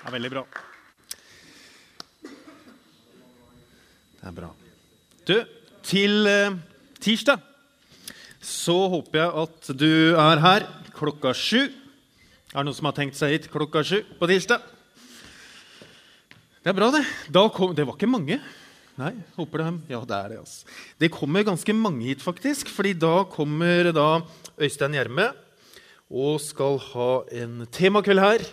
Ja, 0.00 0.10
veldig 0.14 0.30
bra. 0.32 0.42
Det 4.20 4.28
er 4.28 4.32
bra. 4.32 4.48
Du, 5.28 5.34
til 5.84 6.28
eh, 6.28 6.54
tirsdag 7.04 7.42
så 8.40 8.76
håper 8.94 9.20
jeg 9.20 9.42
at 9.42 9.68
du 9.76 9.92
er 10.16 10.40
her 10.40 10.64
klokka 10.96 11.34
sju. 11.36 11.68
Er 11.68 12.62
det 12.62 12.64
noen 12.70 12.78
som 12.78 12.88
har 12.88 12.96
tenkt 12.96 13.18
seg 13.18 13.34
hit 13.34 13.50
klokka 13.52 13.82
sju 13.84 13.98
på 14.16 14.28
tirsdag? 14.30 14.64
Det 16.64 16.72
er 16.72 16.76
bra, 16.76 16.88
det. 16.96 17.04
Kom, 17.52 17.76
det 17.76 17.84
var 17.84 18.00
ikke 18.00 18.08
mange. 18.08 18.40
Nei, 19.00 19.12
håper 19.36 19.62
det. 19.62 19.68
Ja, 19.92 20.00
det 20.08 20.16
er 20.16 20.32
det. 20.32 20.40
altså. 20.40 20.64
Det 21.00 21.12
kommer 21.12 21.44
ganske 21.44 21.76
mange 21.76 22.08
hit, 22.08 22.24
faktisk. 22.24 22.72
fordi 22.72 22.96
da 22.96 23.20
kommer 23.28 23.92
da 23.92 24.08
Øystein 24.56 24.96
Gjerme 24.96 25.28
og 26.10 26.40
skal 26.42 26.80
ha 26.90 27.10
en 27.44 27.66
temakveld 27.70 28.24
her 28.24 28.48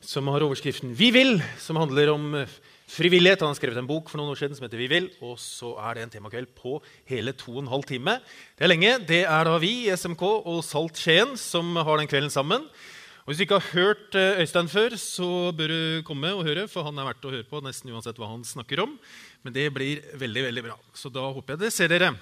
som 0.00 0.26
har 0.28 0.40
overskriften 0.40 0.94
'Vi 0.96 1.10
vil', 1.12 1.42
som 1.58 1.76
handler 1.76 2.08
om 2.12 2.34
eh, 2.34 2.48
frivillighet. 2.88 3.40
Han 3.40 3.52
har 3.52 3.54
skrevet 3.54 3.76
en 3.78 3.86
bok 3.86 4.08
for 4.08 4.18
noen 4.18 4.32
år 4.32 4.38
siden 4.40 4.56
som 4.56 4.64
heter 4.64 4.78
'Vi 4.78 4.88
vil'. 4.88 5.10
Og 5.22 5.38
så 5.38 5.76
er 5.78 5.94
det 5.94 6.02
en 6.02 6.10
temakveld 6.10 6.48
på 6.56 6.80
hele 7.06 7.32
to 7.32 7.52
og 7.52 7.62
en 7.62 7.68
halv 7.68 7.84
time. 7.84 8.20
Det 8.56 8.64
er 8.64 8.68
lenge. 8.68 9.06
Det 9.06 9.24
er 9.24 9.44
da 9.44 9.58
vi 9.58 9.88
i 9.88 9.96
SMK 9.96 10.22
og 10.22 10.64
Salt 10.64 10.96
Skien 10.96 11.36
som 11.36 11.76
har 11.76 11.98
den 11.98 12.08
kvelden 12.08 12.30
sammen. 12.30 12.62
Og 12.62 13.26
Hvis 13.26 13.36
du 13.36 13.42
ikke 13.42 13.60
har 13.60 13.72
hørt 13.76 14.14
eh, 14.14 14.40
Øystein 14.40 14.68
før, 14.68 14.96
så 14.96 15.52
bør 15.52 15.68
du 15.68 16.02
komme 16.02 16.32
og 16.32 16.44
høre, 16.44 16.66
for 16.66 16.82
han 16.82 16.98
er 16.98 17.04
verdt 17.04 17.24
å 17.24 17.30
høre 17.30 17.44
på 17.44 17.60
nesten 17.60 17.92
uansett 17.92 18.16
hva 18.16 18.26
han 18.26 18.42
snakker 18.42 18.80
om. 18.80 18.98
Men 19.44 19.52
det 19.52 19.72
blir 19.74 20.00
veldig, 20.16 20.44
veldig 20.44 20.62
bra. 20.64 20.78
Så 20.94 21.12
da 21.12 21.20
håper 21.20 21.54
jeg 21.54 21.60
det 21.60 21.72
ser 21.72 21.88
dere. 21.88 22.16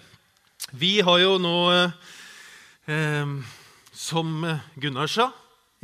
Vi 0.75 1.01
har 1.01 1.19
jo 1.19 1.39
nå, 1.39 1.71
eh, 1.71 1.91
eh 2.89 3.27
som 3.99 4.45
Gunnar 4.77 5.09
sa, 5.09 5.33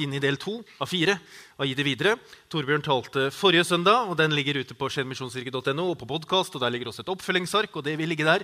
inne 0.03 0.19
i 0.19 0.23
del 0.23 0.39
to 0.41 0.57
av 0.83 0.91
fire 0.91 1.17
av 1.55 1.69
Gi 1.69 1.75
det 1.79 1.87
videre. 1.87 2.15
Torbjørn 2.51 2.83
talte 2.83 3.29
forrige 3.35 3.67
søndag, 3.69 4.09
og 4.11 4.19
den 4.19 4.35
ligger 4.35 4.59
ute 4.59 4.75
på 4.75 4.89
skjenmisjonskirke.no 4.91 5.87
og 5.93 5.99
på 6.01 6.09
podkast. 6.11 6.57
Der 6.59 6.73
ligger 6.75 6.91
også 6.91 7.05
et 7.05 7.13
oppfølgingsark, 7.15 7.77
og 7.77 7.87
det 7.87 7.95
vil 8.01 8.11
ligge 8.11 8.27
der 8.27 8.43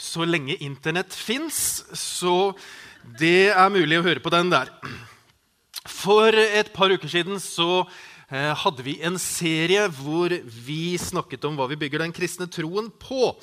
så 0.00 0.24
lenge 0.24 0.56
Internett 0.64 1.12
fins. 1.12 1.84
Så 1.92 2.54
det 3.20 3.52
er 3.52 3.72
mulig 3.74 4.00
å 4.00 4.06
høre 4.06 4.24
på 4.24 4.32
den 4.32 4.48
der. 4.54 4.72
For 5.86 6.32
et 6.32 6.72
par 6.74 6.90
uker 6.90 7.12
siden 7.12 7.38
så 7.44 7.84
eh, 8.32 8.54
hadde 8.56 8.86
vi 8.86 8.96
en 9.04 9.20
serie 9.20 9.84
hvor 10.00 10.32
vi 10.32 10.96
snakket 10.98 11.44
om 11.46 11.60
hva 11.60 11.68
vi 11.70 11.78
bygger 11.84 12.06
den 12.06 12.16
kristne 12.16 12.48
troen 12.48 12.88
på. 12.88 13.34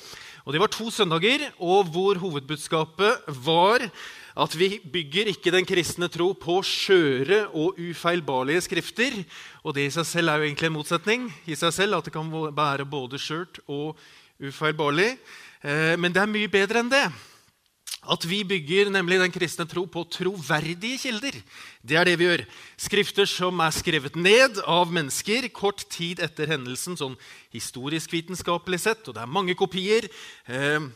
Og 0.44 0.52
Det 0.52 0.60
var 0.60 0.74
to 0.74 0.90
søndager, 0.92 1.46
og 1.62 1.88
hvor 1.94 2.18
hovedbudskapet 2.20 3.30
var 3.46 3.86
at 4.34 4.54
vi 4.58 4.80
bygger 4.82 5.30
ikke 5.30 5.52
den 5.54 5.66
kristne 5.66 6.08
tro 6.10 6.32
på 6.34 6.58
skjøre 6.66 7.44
og 7.54 7.78
ufeilbarlige 7.78 8.64
skrifter. 8.66 9.20
Og 9.62 9.76
det 9.76 9.86
i 9.86 9.92
seg 9.94 10.08
selv 10.08 10.32
er 10.32 10.40
jo 10.40 10.48
egentlig 10.48 10.70
en 10.70 10.74
motsetning 10.74 11.28
i 11.46 11.54
seg 11.58 11.70
selv, 11.76 11.98
at 11.98 12.08
det 12.08 12.14
kan 12.16 12.32
være 12.50 12.86
både 12.88 13.20
skjørt 13.22 13.62
og 13.70 13.94
ufeilbarlig. 14.42 15.14
Eh, 15.62 15.94
men 16.00 16.10
det 16.10 16.24
er 16.24 16.34
mye 16.34 16.50
bedre 16.50 16.82
enn 16.82 16.90
det. 16.90 17.04
At 18.04 18.26
vi 18.28 18.42
bygger 18.44 18.90
nemlig 18.92 19.20
den 19.22 19.32
kristne 19.32 19.64
tro 19.70 19.86
på 19.88 20.02
troverdige 20.12 20.98
kilder. 21.06 21.38
Det 21.80 21.96
er 21.96 22.10
det 22.10 22.18
vi 22.20 22.26
gjør. 22.26 22.42
Skrifter 22.76 23.30
som 23.30 23.62
er 23.64 23.72
skrevet 23.72 24.18
ned 24.18 24.58
av 24.68 24.92
mennesker 24.92 25.46
kort 25.54 25.86
tid 25.94 26.20
etter 26.24 26.50
hendelsen, 26.52 26.98
sånn 27.00 27.14
historisk 27.54 28.12
vitenskapelig 28.12 28.82
sett, 28.82 29.06
og 29.08 29.16
det 29.16 29.22
er 29.22 29.32
mange 29.38 29.56
kopier. 29.56 30.10
Eh, 30.50 30.90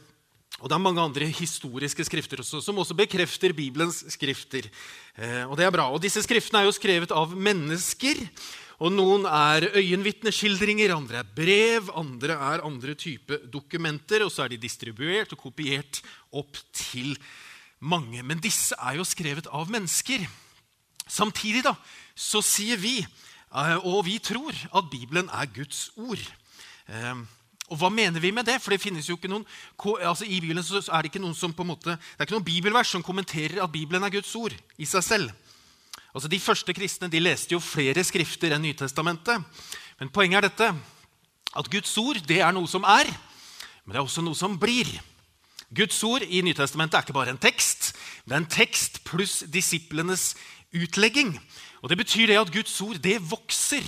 og 0.58 0.66
Det 0.66 0.74
er 0.74 0.82
mange 0.82 1.02
andre 1.02 1.26
historiske 1.30 2.02
skrifter 2.02 2.40
også, 2.42 2.58
som 2.64 2.78
også 2.82 2.96
bekrefter 2.98 3.52
Bibelens 3.54 4.00
skrifter. 4.10 4.66
Eh, 5.14 5.44
og 5.46 5.54
det 5.56 5.68
er 5.68 5.70
bra. 5.70 5.86
Og 5.94 6.02
Disse 6.02 6.22
skriftene 6.24 6.64
er 6.64 6.66
jo 6.66 6.74
skrevet 6.74 7.14
av 7.14 7.30
mennesker. 7.30 8.18
og 8.82 8.90
Noen 8.90 9.22
er 9.26 9.68
øyenvitneskildringer, 9.78 10.96
andre 10.96 11.22
er 11.22 11.30
brev, 11.36 11.90
andre 11.94 12.34
er 12.34 12.66
andre 12.66 12.94
type 12.98 13.38
dokumenter. 13.46 14.26
Og 14.26 14.34
så 14.34 14.44
er 14.44 14.48
de 14.48 14.58
distribuert 14.58 15.32
og 15.32 15.38
kopiert 15.38 16.02
opp 16.34 16.58
til 16.74 17.14
mange. 17.78 18.22
Men 18.26 18.42
disse 18.42 18.74
er 18.82 18.98
jo 18.98 19.06
skrevet 19.06 19.46
av 19.46 19.70
mennesker. 19.70 20.26
Samtidig 21.06 21.62
da, 21.62 21.76
så 22.18 22.42
sier 22.42 22.82
vi, 22.82 22.98
eh, 22.98 23.78
og 23.86 24.04
vi 24.10 24.18
tror, 24.18 24.50
at 24.74 24.90
Bibelen 24.90 25.30
er 25.30 25.46
Guds 25.54 25.92
ord. 25.94 26.18
Eh, 26.90 27.14
og 27.68 27.76
hva 27.76 27.90
mener 27.92 28.20
vi 28.20 28.30
med 28.32 28.46
det? 28.48 28.56
For 28.62 28.72
det 28.72 28.80
finnes 28.80 29.08
jo 29.08 29.18
ikke 29.18 29.30
noen, 29.30 29.44
altså 30.00 30.24
I 30.24 30.40
Bibelen 30.40 30.64
så 30.64 30.80
er 30.80 31.04
det 31.04 31.12
ikke 31.12 31.22
noen 31.22 31.36
som 31.36 31.52
på 31.52 31.64
en 31.64 31.72
måte, 31.74 31.96
det 31.96 32.18
er 32.18 32.28
ikke 32.28 32.38
noen 32.38 32.46
bibelvers 32.46 32.92
som 32.94 33.04
kommenterer 33.04 33.60
at 33.62 33.72
Bibelen 33.72 34.04
er 34.04 34.14
Guds 34.14 34.32
ord 34.38 34.56
i 34.80 34.88
seg 34.88 35.04
selv. 35.04 35.34
Altså 36.14 36.30
De 36.32 36.40
første 36.40 36.74
kristne 36.74 37.10
de 37.12 37.20
leste 37.20 37.52
jo 37.52 37.60
flere 37.60 38.04
skrifter 38.04 38.54
enn 38.56 38.64
Nytestamentet. 38.64 39.44
Men 40.00 40.12
poenget 40.14 40.40
er 40.40 40.48
dette 40.48 40.70
at 41.58 41.70
Guds 41.70 41.92
ord 42.00 42.20
det 42.28 42.40
er 42.40 42.54
noe 42.56 42.68
som 42.70 42.86
er, 42.88 43.10
men 43.84 43.94
det 43.94 44.00
er 44.00 44.06
også 44.06 44.24
noe 44.24 44.36
som 44.38 44.56
blir. 44.60 44.88
Guds 45.68 46.00
ord 46.08 46.24
i 46.24 46.40
Nytestamentet 46.44 46.96
er 46.96 47.04
ikke 47.04 47.16
bare 47.16 47.34
en 47.34 47.40
tekst. 47.40 47.92
Det 48.24 48.32
er 48.32 48.40
en 48.40 48.48
tekst 48.48 49.02
pluss 49.04 49.42
disiplenes 49.44 50.32
utlegging. 50.72 51.36
Og 51.82 51.88
Det 51.88 51.98
betyr 51.98 52.26
det 52.32 52.40
at 52.40 52.52
Guds 52.52 52.80
ord 52.80 52.98
det 53.04 53.18
vokser 53.30 53.84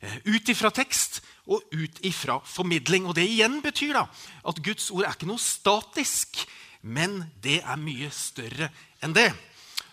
eh, 0.00 0.18
ut 0.24 0.48
ifra 0.48 0.72
tekst 0.72 1.20
og 1.46 1.62
ut 1.72 2.00
ifra 2.06 2.40
formidling. 2.44 3.06
Og 3.06 3.14
Det 3.14 3.26
igjen 3.26 3.60
betyr 3.64 3.94
da 3.96 4.06
at 4.46 4.62
Guds 4.62 4.90
ord 4.90 5.06
er 5.06 5.14
ikke 5.14 5.30
noe 5.30 5.42
statisk, 5.42 6.42
men 6.82 7.24
det 7.42 7.62
er 7.62 7.80
mye 7.80 8.10
større 8.14 8.70
enn 9.02 9.16
det. 9.16 9.30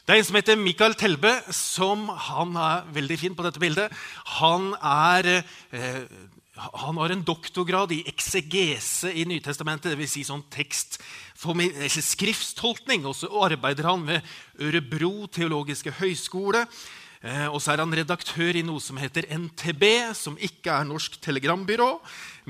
Det 0.04 0.12
er 0.12 0.20
en 0.20 0.26
som 0.28 0.36
heter 0.36 0.60
Michael 0.60 0.98
Telbe, 1.00 1.32
som 1.56 2.10
han 2.12 2.58
er 2.60 2.88
veldig 2.92 3.18
fin 3.22 3.36
på 3.38 3.44
dette 3.46 3.62
bildet. 3.62 3.94
Han, 4.42 4.74
er, 4.76 5.46
eh, 5.72 6.02
han 6.60 7.00
har 7.00 7.14
en 7.14 7.24
doktorgrad 7.24 7.94
i 7.96 8.02
eksegese 8.12 9.14
i 9.16 9.24
Nytestamentet, 9.30 9.94
dvs. 9.94 10.12
Si 10.12 10.26
sånn 10.28 10.44
tekst, 10.52 11.00
skriftstolkning. 11.40 13.08
Og 13.08 13.16
så 13.16 13.32
arbeider 13.48 13.88
han 13.88 14.04
ved 14.10 14.28
Ørebro 14.60 15.30
teologiske 15.32 15.96
høgskole. 16.02 16.66
Eh, 17.24 17.48
og 17.48 17.62
så 17.64 17.72
er 17.72 17.80
han 17.80 17.96
redaktør 17.96 18.58
i 18.60 18.66
noe 18.68 18.84
som 18.84 18.98
heter 19.00 19.30
NTB, 19.32 19.84
som 20.12 20.36
ikke 20.44 20.74
er 20.76 20.88
Norsk 20.90 21.16
Telegrambyrå, 21.24 22.02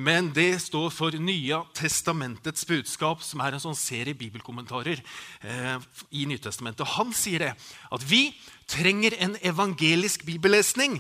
men 0.02 0.32
det 0.34 0.64
står 0.64 0.88
for 0.90 1.14
Nya 1.14 1.60
testamentets 1.78 2.66
budskap, 2.66 3.22
som 3.22 3.44
er 3.46 3.54
en 3.54 3.62
sånn 3.62 3.78
serie 3.78 4.18
bibelkommentarer 4.18 4.98
eh, 4.98 5.78
i 6.10 6.26
Nytestamentet. 6.26 6.90
Han 6.96 7.14
sier 7.14 7.46
det, 7.46 7.52
at 7.94 8.08
vi 8.10 8.32
trenger 8.66 9.14
en 9.22 9.38
evangelisk 9.46 10.26
bibellesning. 10.26 10.98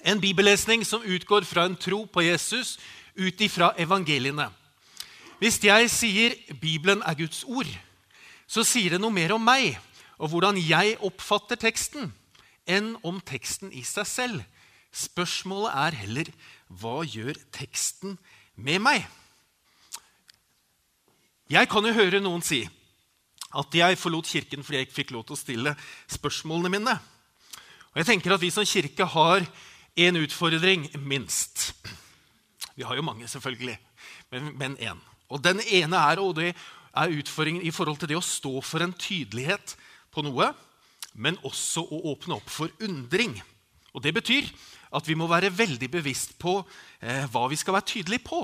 En 0.00 0.24
bibellesning 0.24 0.80
som 0.88 1.04
utgår 1.04 1.44
fra 1.44 1.68
en 1.68 1.76
tro 1.76 2.06
på 2.08 2.24
Jesus 2.24 2.78
ut 3.20 3.36
ifra 3.44 3.74
evangeliene. 3.84 4.48
Hvis 5.44 5.60
jeg 5.60 5.92
sier 5.92 6.40
Bibelen 6.56 7.04
er 7.04 7.20
Guds 7.20 7.44
ord, 7.44 7.68
så 8.48 8.64
sier 8.64 8.96
det 8.96 9.04
noe 9.04 9.12
mer 9.12 9.36
om 9.36 9.44
meg 9.44 9.74
og 10.16 10.30
hvordan 10.32 10.56
jeg 10.56 10.96
oppfatter 11.04 11.60
teksten 11.60 12.08
enn 12.66 12.94
om 13.04 13.20
teksten 13.24 13.72
i 13.72 13.82
seg 13.86 14.08
selv. 14.08 14.44
Spørsmålet 14.94 15.74
er 15.74 15.98
heller 16.04 16.30
hva 16.70 17.02
gjør 17.02 17.38
teksten 17.54 18.16
med 18.54 18.82
meg? 18.84 19.04
Jeg 21.50 21.68
kan 21.68 21.84
jo 21.84 21.92
høre 21.96 22.22
noen 22.24 22.42
si 22.44 22.62
at 23.54 23.76
jeg 23.76 23.98
forlot 24.00 24.26
kirken 24.26 24.64
fordi 24.64 24.80
jeg 24.80 24.88
ikke 24.88 25.00
fikk 25.02 25.12
lov 25.14 25.26
til 25.28 25.36
å 25.36 25.40
stille 25.40 25.74
spørsmålene 26.10 26.72
mine. 26.72 26.94
Og 27.94 28.00
jeg 28.00 28.08
tenker 28.08 28.34
at 28.34 28.42
Vi 28.42 28.50
som 28.50 28.66
kirke 28.66 29.06
har 29.06 29.44
én 29.94 30.18
utfordring, 30.18 30.88
minst. 30.98 31.74
Vi 32.74 32.82
har 32.82 32.96
jo 32.96 33.06
mange, 33.06 33.28
selvfølgelig, 33.28 33.78
men 34.30 34.76
én. 34.76 34.98
Og 35.28 35.42
Den 35.44 35.60
ene 35.60 35.96
er, 35.96 36.18
og 36.18 36.34
det 36.36 36.54
er 36.94 37.14
utfordringen 37.18 37.62
i 37.62 37.70
forhold 37.70 37.98
til 37.98 38.08
det 38.08 38.18
å 38.18 38.24
stå 38.24 38.60
for 38.60 38.82
en 38.82 38.92
tydelighet 38.92 39.76
på 40.10 40.22
noe 40.26 40.50
men 41.14 41.38
også 41.46 41.84
å 41.84 42.02
åpne 42.12 42.38
opp 42.38 42.50
for 42.50 42.72
undring. 42.84 43.36
Og 43.94 44.02
Det 44.02 44.14
betyr 44.14 44.50
at 44.94 45.08
vi 45.08 45.16
må 45.18 45.26
være 45.30 45.52
veldig 45.54 45.88
bevisst 45.90 46.36
på 46.38 46.60
eh, 47.00 47.24
hva 47.30 47.48
vi 47.50 47.58
skal 47.58 47.78
være 47.78 47.90
tydelige 47.94 48.26
på. 48.26 48.42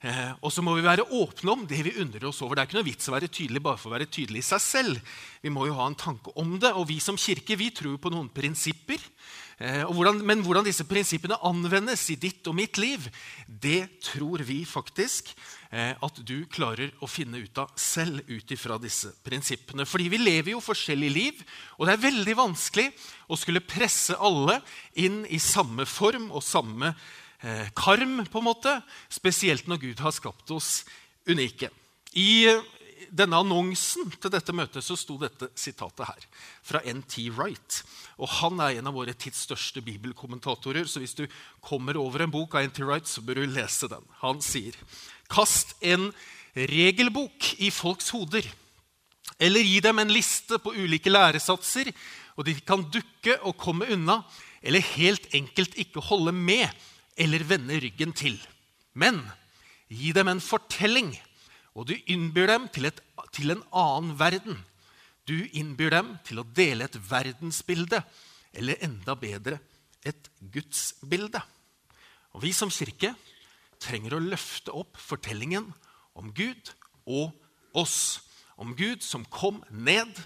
Eh, 0.00 0.32
og 0.40 0.48
så 0.48 0.62
må 0.64 0.72
vi 0.78 0.84
være 0.84 1.04
åpne 1.12 1.52
om 1.52 1.66
det 1.68 1.82
vi 1.84 1.96
undrer 2.00 2.30
oss 2.30 2.40
over. 2.40 2.56
Det 2.56 2.62
er 2.62 2.70
ikke 2.70 2.78
noe 2.78 2.88
vits 2.88 3.10
å 3.10 3.14
være 3.16 3.28
tydelig 3.28 3.60
bare 3.64 3.80
for 3.80 3.90
å 3.90 3.96
være 3.98 4.08
tydelig 4.08 4.40
i 4.40 4.48
seg 4.48 4.62
selv. 4.64 5.16
Vi 5.44 5.52
må 5.52 5.66
jo 5.68 5.76
ha 5.76 5.88
en 5.90 5.98
tanke 5.98 6.32
om 6.40 6.54
det. 6.60 6.72
Og 6.72 6.88
vi 6.88 6.96
som 7.04 7.20
kirke 7.20 7.58
vi 7.60 7.68
tror 7.76 7.98
på 8.00 8.12
noen 8.12 8.30
prinsipper. 8.32 9.00
Eh, 9.60 9.82
hvordan, 9.92 10.22
men 10.24 10.40
hvordan 10.40 10.64
disse 10.64 10.86
prinsippene 10.88 11.36
anvendes 11.44 12.06
i 12.08 12.16
ditt 12.16 12.46
og 12.48 12.54
mitt 12.56 12.78
liv, 12.80 13.02
det 13.44 13.90
tror 14.06 14.40
vi 14.48 14.62
faktisk 14.64 15.34
eh, 15.68 15.92
at 15.92 16.20
du 16.24 16.46
klarer 16.48 16.94
å 17.04 17.08
finne 17.10 17.42
ut 17.42 17.60
av 17.60 17.74
selv 17.76 18.24
ut 18.30 18.54
ifra 18.56 18.78
disse 18.80 19.12
prinsippene. 19.20 19.84
Fordi 19.84 20.08
vi 20.14 20.22
lever 20.22 20.54
jo 20.54 20.64
forskjellige 20.64 21.12
liv, 21.12 21.44
og 21.76 21.84
det 21.84 21.92
er 21.92 22.06
veldig 22.06 22.38
vanskelig 22.40 22.86
å 23.28 23.36
skulle 23.36 23.60
presse 23.60 24.16
alle 24.16 24.62
inn 24.96 25.26
i 25.28 25.42
samme 25.42 25.84
form 25.84 26.30
og 26.32 26.46
samme 26.46 26.94
eh, 27.44 27.68
karm, 27.76 28.22
på 28.32 28.40
en 28.40 28.48
måte, 28.48 28.78
spesielt 29.12 29.68
når 29.68 29.84
Gud 29.84 30.00
har 30.00 30.16
skapt 30.16 30.56
oss 30.56 30.86
unike. 31.28 31.68
I 32.16 32.48
denne 33.08 33.38
annonsen 33.40 34.10
til 34.20 34.32
dette 34.32 34.54
møtet 34.54 34.84
så 34.84 34.96
sto 34.98 35.16
dette 35.20 35.48
sitatet 35.58 36.06
her, 36.08 36.26
fra 36.66 36.82
N.T. 36.84 37.30
Wright. 37.36 37.80
Og 38.20 38.28
Han 38.40 38.60
er 38.60 38.78
en 38.78 38.90
av 38.90 38.96
våre 38.98 39.14
tids 39.16 39.46
største 39.46 39.82
bibelkommentatorer, 39.84 40.84
så 40.84 41.02
hvis 41.02 41.16
du 41.18 41.24
kommer 41.64 41.98
over 42.00 42.24
en 42.24 42.32
bok 42.32 42.54
av 42.54 42.68
N.T. 42.68 42.84
Wright, 42.84 43.08
så 43.08 43.24
bør 43.24 43.40
du 43.40 43.54
lese 43.54 43.88
den. 43.90 44.04
Han 44.24 44.42
sier 44.44 44.76
Kast 45.30 45.76
en 45.80 46.10
regelbok 46.54 47.52
i 47.62 47.70
folks 47.70 48.10
hoder, 48.10 48.46
eller 49.40 49.64
gi 49.64 49.78
dem 49.84 50.00
en 50.02 50.12
liste 50.12 50.58
på 50.60 50.74
ulike 50.74 51.12
læresatser, 51.12 51.92
og 52.36 52.46
de 52.48 52.56
kan 52.66 52.82
dukke 52.92 53.36
og 53.46 53.56
komme 53.60 53.88
unna, 53.94 54.20
eller 54.60 54.84
helt 54.96 55.30
enkelt 55.36 55.78
ikke 55.80 56.02
holde 56.10 56.34
med 56.36 56.68
eller 57.20 57.44
vende 57.44 57.78
ryggen 57.80 58.12
til. 58.16 58.36
Men 58.92 59.22
gi 59.88 60.12
dem 60.16 60.28
en 60.28 60.42
fortelling 60.42 61.14
og 61.74 61.86
du 61.88 61.94
innbyr 62.10 62.50
dem 62.50 62.66
til, 62.74 62.88
et, 62.90 63.00
til, 63.34 63.54
en 63.54 63.62
annen 63.76 64.16
verden. 64.18 64.58
Du 65.28 65.36
innbyr 65.54 65.94
dem 65.94 66.14
til 66.26 66.42
å 66.42 66.46
dele 66.56 66.88
et 66.88 66.98
verdensbilde, 67.10 68.02
eller 68.56 68.82
enda 68.82 69.14
bedre 69.14 69.60
et 70.06 70.30
gudsbilde. 70.40 71.42
Og 72.34 72.42
Vi 72.42 72.52
som 72.56 72.72
kirke 72.74 73.14
trenger 73.80 74.16
å 74.16 74.24
løfte 74.24 74.74
opp 74.74 74.98
fortellingen 74.98 75.70
om 76.18 76.34
Gud 76.34 76.74
og 77.06 77.30
oss. 77.78 78.20
Om 78.60 78.74
Gud 78.76 79.06
som 79.06 79.24
kom 79.30 79.62
ned 79.70 80.18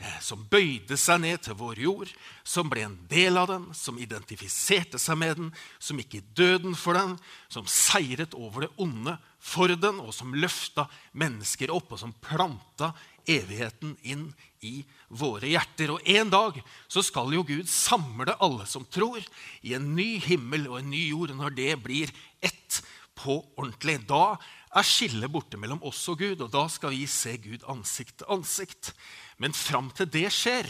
Eh, 0.00 0.20
som 0.24 0.46
bøyde 0.48 0.96
seg 0.96 1.20
ned 1.20 1.42
til 1.44 1.58
vår 1.60 1.80
jord, 1.84 2.12
som 2.40 2.70
ble 2.72 2.86
en 2.86 2.96
del 3.10 3.36
av 3.36 3.50
den, 3.50 3.66
som 3.76 3.98
identifiserte 4.00 4.96
seg 5.00 5.18
med 5.20 5.34
den, 5.36 5.50
som 5.76 6.00
gikk 6.00 6.16
i 6.16 6.22
døden 6.38 6.76
for 6.78 6.96
den, 6.96 7.18
som 7.52 7.68
seiret 7.68 8.32
over 8.32 8.64
det 8.64 8.70
onde 8.80 9.18
for 9.40 9.72
den, 9.72 10.00
og 10.04 10.12
som 10.14 10.36
løfta 10.36 10.86
mennesker 11.16 11.72
opp, 11.72 11.94
og 11.94 12.02
som 12.02 12.12
planta 12.22 12.92
evigheten 13.28 13.96
inn 14.02 14.28
i 14.64 14.82
våre 15.08 15.48
hjerter. 15.48 15.94
Og 15.94 16.08
en 16.12 16.30
dag 16.32 16.60
så 16.90 17.02
skal 17.04 17.32
jo 17.34 17.44
Gud 17.48 17.68
samle 17.70 18.36
alle 18.42 18.68
som 18.68 18.84
tror, 18.84 19.24
i 19.64 19.74
en 19.76 19.94
ny 19.96 20.18
himmel 20.24 20.68
og 20.68 20.80
en 20.80 20.92
ny 20.92 21.06
jord, 21.10 21.34
når 21.36 21.56
det 21.56 21.72
blir 21.84 22.12
ett 22.44 22.82
på 23.18 23.40
ordentlig. 23.56 24.00
Da 24.08 24.36
er 24.76 24.86
skillet 24.86 25.32
borte 25.32 25.58
mellom 25.60 25.82
oss 25.86 26.02
og 26.12 26.20
Gud, 26.20 26.44
og 26.44 26.52
da 26.52 26.66
skal 26.72 26.94
vi 26.94 27.06
se 27.10 27.36
Gud 27.42 27.64
ansikt 27.70 28.20
til 28.20 28.32
ansikt. 28.36 28.94
Men 29.40 29.56
fram 29.56 29.90
til 29.96 30.08
det 30.12 30.28
skjer, 30.36 30.68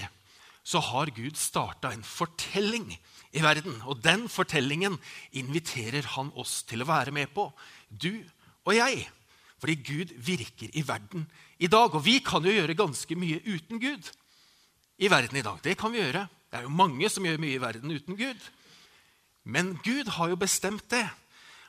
så 0.62 0.82
har 0.84 1.10
Gud 1.16 1.38
starta 1.40 1.90
en 1.90 2.04
fortelling 2.06 2.92
i 3.34 3.42
verden. 3.42 3.80
Og 3.88 4.02
den 4.04 4.26
fortellingen 4.30 4.98
inviterer 5.36 6.06
han 6.16 6.30
oss 6.38 6.60
til 6.68 6.84
å 6.84 6.90
være 6.90 7.14
med 7.14 7.32
på. 7.34 7.48
Du 7.88 8.12
og 8.66 8.76
jeg. 8.76 9.06
Fordi 9.60 9.76
Gud 9.84 10.14
virker 10.24 10.72
i 10.72 10.82
verden 10.88 11.26
i 11.58 11.68
dag. 11.68 11.94
Og 11.94 12.04
vi 12.04 12.18
kan 12.24 12.44
jo 12.44 12.52
gjøre 12.54 12.78
ganske 12.78 13.16
mye 13.16 13.40
uten 13.44 13.80
Gud 13.80 14.10
i 15.00 15.10
verden 15.10 15.36
i 15.36 15.44
dag. 15.44 15.60
Det 15.64 15.76
kan 15.78 15.92
vi 15.92 16.00
gjøre. 16.00 16.26
Det 16.50 16.58
er 16.58 16.66
jo 16.66 16.74
mange 16.74 17.08
som 17.12 17.24
gjør 17.24 17.40
mye 17.40 17.56
i 17.56 17.62
verden 17.62 17.92
uten 17.92 18.16
Gud. 18.16 18.50
Men 19.44 19.74
Gud 19.84 20.08
har 20.16 20.32
jo 20.32 20.40
bestemt 20.40 20.88
det. 20.90 21.06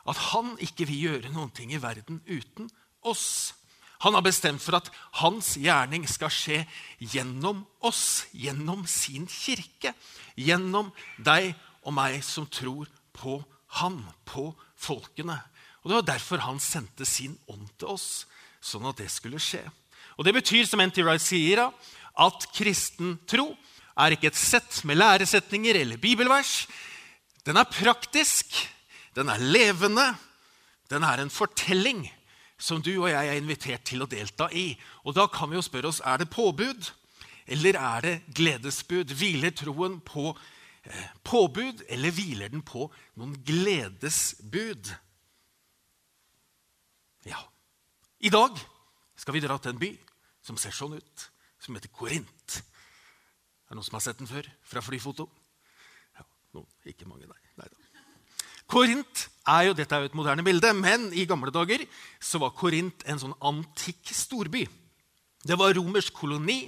At 0.08 0.18
han 0.32 0.56
ikke 0.64 0.88
vil 0.90 1.04
gjøre 1.06 1.34
noen 1.34 1.52
ting 1.54 1.74
i 1.76 1.82
verden 1.82 2.24
uten 2.26 2.72
oss. 3.06 3.54
Han 4.02 4.16
har 4.18 4.24
bestemt 4.26 4.64
for 4.64 4.80
at 4.80 4.90
hans 5.20 5.54
gjerning 5.62 6.08
skal 6.10 6.32
skje 6.34 6.64
gjennom 6.98 7.62
oss, 7.86 8.26
gjennom 8.34 8.88
sin 8.90 9.28
kirke. 9.30 9.94
Gjennom 10.34 10.90
deg 11.22 11.54
og 11.86 11.94
meg 11.94 12.24
som 12.26 12.48
tror 12.50 12.90
på 13.14 13.38
han, 13.78 14.02
på 14.26 14.50
folkene. 14.76 15.38
Og 15.81 15.89
Det 15.89 15.95
var 15.95 16.07
derfor 16.13 16.44
han 16.45 16.60
sendte 16.60 17.06
sin 17.06 17.38
ånd 17.50 17.68
til 17.80 17.94
oss, 17.95 18.25
sånn 18.62 18.86
at 18.89 19.01
det 19.01 19.10
skulle 19.12 19.42
skje. 19.42 19.63
Og 20.18 20.25
Det 20.25 20.33
betyr, 20.33 20.66
som 20.66 20.81
N.T. 20.81 21.01
Wright 21.04 21.22
sier, 21.24 21.63
at 22.12 22.48
kristen 22.54 23.18
tro 23.28 23.56
er 23.98 24.13
ikke 24.13 24.30
et 24.30 24.38
sett 24.38 24.83
med 24.86 25.00
læresetninger 25.00 25.81
eller 25.81 25.98
bibelvers. 25.98 26.68
Den 27.45 27.57
er 27.57 27.69
praktisk, 27.69 28.54
den 29.16 29.30
er 29.30 29.42
levende, 29.42 30.13
den 30.89 31.04
er 31.04 31.22
en 31.22 31.33
fortelling 31.33 32.06
som 32.62 32.81
du 32.81 32.92
og 33.01 33.10
jeg 33.10 33.28
er 33.28 33.39
invitert 33.39 33.86
til 33.89 34.04
å 34.04 34.10
delta 34.10 34.51
i. 34.54 34.75
Og 35.06 35.16
Da 35.16 35.25
kan 35.28 35.50
vi 35.50 35.57
jo 35.57 35.66
spørre 35.66 35.89
oss 35.89 36.01
er 36.06 36.22
det 36.22 36.30
påbud 36.30 36.92
eller 37.51 37.78
er 37.80 38.01
det 38.01 38.16
gledesbud. 38.36 39.13
Hviler 39.18 39.54
troen 39.56 40.00
på 40.06 40.31
eh, 40.86 41.07
påbud, 41.24 41.83
eller 41.89 42.13
hviler 42.16 42.51
den 42.54 42.62
på 42.62 42.88
noen 43.19 43.36
gledesbud? 43.45 44.94
Ja. 47.27 47.39
I 48.21 48.29
dag 48.33 48.57
skal 49.18 49.35
vi 49.35 49.44
dra 49.44 49.57
til 49.62 49.73
en 49.73 49.81
by 49.81 49.91
som 50.45 50.57
ser 50.57 50.73
sånn 50.73 50.97
ut, 50.97 51.27
som 51.62 51.77
heter 51.77 51.91
Korint. 51.94 52.57
Er 52.57 53.73
det 53.73 53.77
noen 53.77 53.88
som 53.88 53.97
har 53.97 54.06
sett 54.06 54.19
den 54.21 54.29
før 54.29 54.47
fra 54.68 54.83
flyfoto? 54.83 55.27
Ja, 56.18 56.25
noen, 56.57 56.69
ikke 56.89 57.09
mange, 57.09 57.29
nei. 57.29 57.41
nei. 57.62 57.69
Korint 58.71 59.25
er 59.51 59.68
jo, 59.68 59.75
dette 59.77 59.95
er 59.95 60.03
jo 60.03 60.12
et 60.12 60.18
moderne 60.18 60.45
bilde, 60.45 60.71
men 60.77 61.09
i 61.13 61.27
gamle 61.29 61.53
dager 61.53 61.83
så 62.23 62.41
var 62.41 62.56
Korint 62.57 63.06
en 63.09 63.21
sånn 63.21 63.38
antikk 63.44 64.13
storby. 64.15 64.65
Det 65.41 65.57
var 65.57 65.73
romersk 65.77 66.13
koloni, 66.15 66.63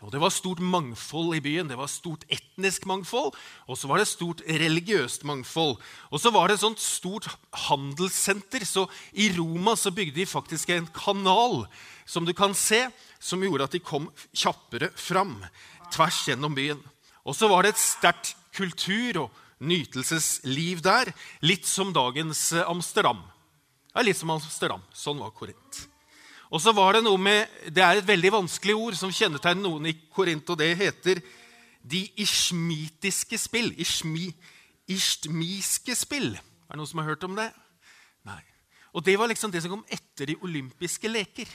og 0.00 0.12
det 0.14 0.20
var 0.22 0.32
stort 0.32 0.62
mangfold 0.64 1.34
i 1.36 1.42
byen. 1.44 1.68
Det 1.68 1.76
var 1.76 1.90
stort 1.92 2.24
etnisk 2.32 2.86
mangfold, 2.88 3.34
og 3.68 3.76
så 3.76 3.90
var 3.90 4.00
det 4.00 4.08
stort 4.08 4.40
religiøst 4.48 5.26
mangfold. 5.28 5.76
Og 6.08 6.22
så 6.22 6.32
var 6.32 6.48
det 6.48 6.56
et 6.56 6.64
sånt 6.64 6.80
stort 6.80 7.28
handelssenter, 7.68 8.64
så 8.64 8.86
i 9.12 9.28
Roma 9.36 9.76
så 9.76 9.92
bygde 9.92 10.22
de 10.22 10.28
faktisk 10.28 10.72
en 10.72 10.88
kanal 10.96 11.66
som 12.08 12.24
du 12.24 12.32
kan 12.36 12.56
se, 12.56 12.86
som 13.20 13.44
gjorde 13.44 13.68
at 13.68 13.76
de 13.76 13.82
kom 13.84 14.08
kjappere 14.32 14.88
fram 14.96 15.36
tvers 15.92 16.24
gjennom 16.30 16.56
byen. 16.56 16.80
Og 17.28 17.36
så 17.36 17.50
var 17.50 17.62
det 17.62 17.74
et 17.74 17.84
sterkt 17.84 18.34
kultur- 18.56 19.26
og 19.26 19.36
nytelsesliv 19.60 20.80
der. 20.80 21.12
Litt 21.44 21.68
som 21.68 21.92
dagens 21.92 22.52
eh, 22.56 22.64
Amsterdam. 22.64 23.20
Ja, 23.92 24.04
litt 24.06 24.16
som 24.16 24.32
Amsterdam. 24.32 24.80
Sånn 24.96 25.20
var 25.20 25.34
Korint. 25.36 25.89
Og 26.50 26.60
så 26.60 26.72
var 26.74 26.94
Det 26.94 27.04
noe 27.04 27.18
med, 27.18 27.46
det 27.70 27.82
er 27.82 28.00
et 28.00 28.06
veldig 28.06 28.32
vanskelig 28.32 28.74
ord 28.74 28.96
som 28.98 29.12
kjennetegner 29.12 29.62
noen 29.62 29.86
i 29.86 29.94
Korint, 30.10 30.48
og 30.50 30.58
det 30.58 30.76
heter 30.76 31.22
de 31.82 32.02
ishmitiske 32.18 33.38
spill. 33.38 33.70
Ishmi, 33.78 34.26
ishtmiske 34.90 35.94
spill. 35.94 36.34
Er 36.34 36.74
det 36.74 36.80
noen 36.80 36.90
som 36.90 37.02
har 37.02 37.12
hørt 37.12 37.24
om 37.24 37.38
det? 37.38 37.48
Nei. 38.26 38.42
Og 38.92 39.04
Det 39.04 39.16
var 39.18 39.30
liksom 39.30 39.50
det 39.50 39.62
som 39.62 39.70
kom 39.70 39.86
etter 39.88 40.26
de 40.26 40.36
olympiske 40.42 41.08
leker. 41.08 41.48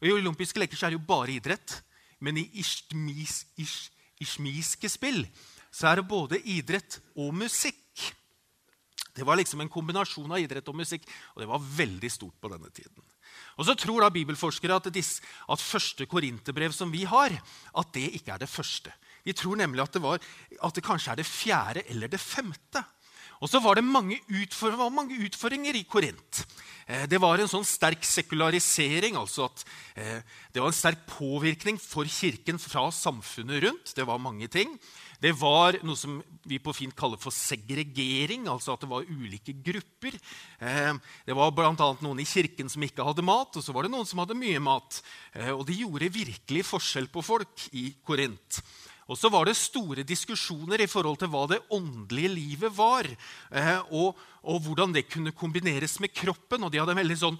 Og 0.00 0.08
I 0.08 0.12
olympiske 0.12 0.60
leker 0.60 0.76
så 0.76 0.86
er 0.86 0.90
det 0.92 1.00
jo 1.00 1.08
bare 1.08 1.32
idrett. 1.32 1.82
Men 2.20 2.36
i 2.36 2.50
ishtmis, 2.60 3.46
ish, 3.56 3.90
ishmiske 4.20 4.88
spill 4.88 5.24
så 5.70 5.90
er 5.90 6.00
det 6.00 6.08
både 6.08 6.40
idrett 6.48 7.00
og 7.16 7.34
musikk. 7.34 8.14
Det 9.14 9.26
var 9.26 9.36
liksom 9.38 9.60
en 9.60 9.70
kombinasjon 9.72 10.30
av 10.30 10.40
idrett 10.40 10.68
og 10.70 10.76
musikk, 10.78 11.04
og 11.34 11.42
det 11.42 11.48
var 11.50 11.62
veldig 11.62 12.10
stort 12.12 12.36
på 12.40 12.50
denne 12.52 12.70
tiden. 12.70 13.02
Og 13.58 13.66
så 13.66 13.74
tror 13.74 14.04
da 14.04 14.12
bibelforskere 14.14 14.78
at, 14.78 14.90
disse, 14.94 15.24
at 15.50 15.62
første 15.62 16.06
korinterbrev 16.06 16.72
som 16.74 16.92
vi 16.94 17.02
har, 17.08 17.34
at 17.34 17.94
det 17.94 18.06
ikke 18.20 18.36
er 18.36 18.44
det 18.44 18.50
første. 18.50 18.94
De 19.26 19.34
tror 19.36 19.58
nemlig 19.58 19.82
at 19.82 19.96
det, 19.96 20.02
var, 20.02 20.22
at 20.62 20.78
det 20.78 20.86
kanskje 20.86 21.12
er 21.12 21.20
det 21.20 21.26
fjerde 21.26 21.82
eller 21.90 22.08
det 22.08 22.22
femte. 22.22 22.84
Og 23.38 23.50
så 23.50 23.60
var 23.62 23.78
det 23.78 23.86
mange, 23.86 24.18
utfor, 24.40 24.74
mange 24.90 25.18
utfordringer 25.26 25.76
i 25.78 25.84
Korint. 25.86 26.40
Eh, 26.88 27.04
det 27.10 27.20
var 27.22 27.38
en 27.38 27.50
sånn 27.50 27.66
sterk 27.66 28.02
sekularisering, 28.06 29.18
altså 29.18 29.46
at 29.46 29.62
eh, 29.94 30.24
det 30.54 30.62
var 30.62 30.72
en 30.72 30.78
sterk 30.78 31.04
påvirkning 31.10 31.78
for 31.78 32.08
kirken 32.10 32.58
fra 32.58 32.88
samfunnet 32.94 33.62
rundt. 33.62 33.94
Det 33.94 34.06
var 34.08 34.18
mange 34.22 34.50
ting. 34.50 34.74
Det 35.18 35.32
var 35.34 35.80
noe 35.82 35.98
som 35.98 36.20
vi 36.46 36.60
på 36.62 36.72
fint 36.76 36.94
kaller 36.96 37.18
for 37.18 37.34
segregering, 37.34 38.46
altså 38.46 38.76
at 38.76 38.84
det 38.84 38.90
var 38.90 39.08
ulike 39.10 39.54
grupper. 39.66 40.14
Eh, 40.62 40.92
det 41.26 41.34
var 41.34 41.50
bl.a. 41.54 41.72
noen 41.74 42.22
i 42.22 42.28
kirken 42.28 42.70
som 42.70 42.84
ikke 42.86 43.06
hadde 43.06 43.26
mat, 43.26 43.58
og 43.58 43.64
så 43.64 43.74
var 43.74 43.86
det 43.86 43.92
noen 43.96 44.06
som 44.06 44.22
hadde 44.22 44.38
mye 44.38 44.62
mat. 44.62 45.00
Eh, 45.34 45.50
og 45.50 45.66
de 45.66 45.80
gjorde 45.80 46.12
virkelig 46.14 46.68
forskjell 46.70 47.10
på 47.10 47.24
folk 47.26 47.66
i 47.74 47.90
Korint. 48.06 48.62
Og 49.08 49.16
så 49.16 49.30
var 49.32 49.48
det 49.48 49.56
store 49.56 50.04
diskusjoner 50.04 50.82
i 50.84 50.88
forhold 50.90 51.16
til 51.22 51.30
hva 51.32 51.46
det 51.48 51.62
åndelige 51.72 52.30
livet 52.34 52.74
var. 52.76 53.08
Eh, 53.48 53.78
og, 53.88 54.18
og, 54.44 54.58
hvordan 54.66 54.92
det 54.92 55.08
kunne 55.08 55.32
kombineres 55.32 55.96
med 56.04 56.12
kroppen. 56.12 56.62
Og 56.62 56.70
de 56.72 56.82
hadde 56.82 56.92
en 56.92 57.00
veldig 57.00 57.16
sånn 57.22 57.38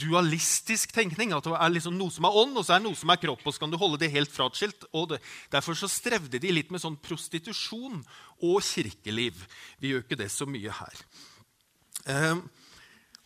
dualistisk 0.00 0.92
tenkning. 0.94 1.32
At 1.36 1.46
det 1.46 1.54
er 1.54 1.74
liksom 1.74 1.96
noe 1.98 2.12
som 2.12 2.26
er 2.26 2.38
ånd, 2.40 2.56
og 2.58 2.66
så 2.66 2.74
er 2.74 2.82
det 2.82 2.88
noe 2.88 2.98
som 2.98 3.12
er 3.12 3.20
kropp. 3.22 3.44
Og 3.44 3.54
så 3.54 3.62
kan 3.62 3.72
du 3.72 3.78
holde 3.80 4.00
det 4.02 4.12
helt 4.14 4.32
fratskilt. 4.32 4.88
Og 4.92 5.14
det, 5.14 5.20
derfor 5.52 5.78
så 5.78 5.90
strevde 5.90 6.40
de 6.42 6.52
litt 6.52 6.72
med 6.74 6.82
sånn 6.82 6.98
prostitusjon 7.00 8.02
og 8.44 8.58
kirkeliv. 8.66 9.46
Vi 9.78 9.94
gjør 9.94 10.04
ikke 10.04 10.20
det 10.20 10.30
så 10.34 10.48
mye 10.48 10.74
her. 10.74 11.06
Um, 12.04 12.44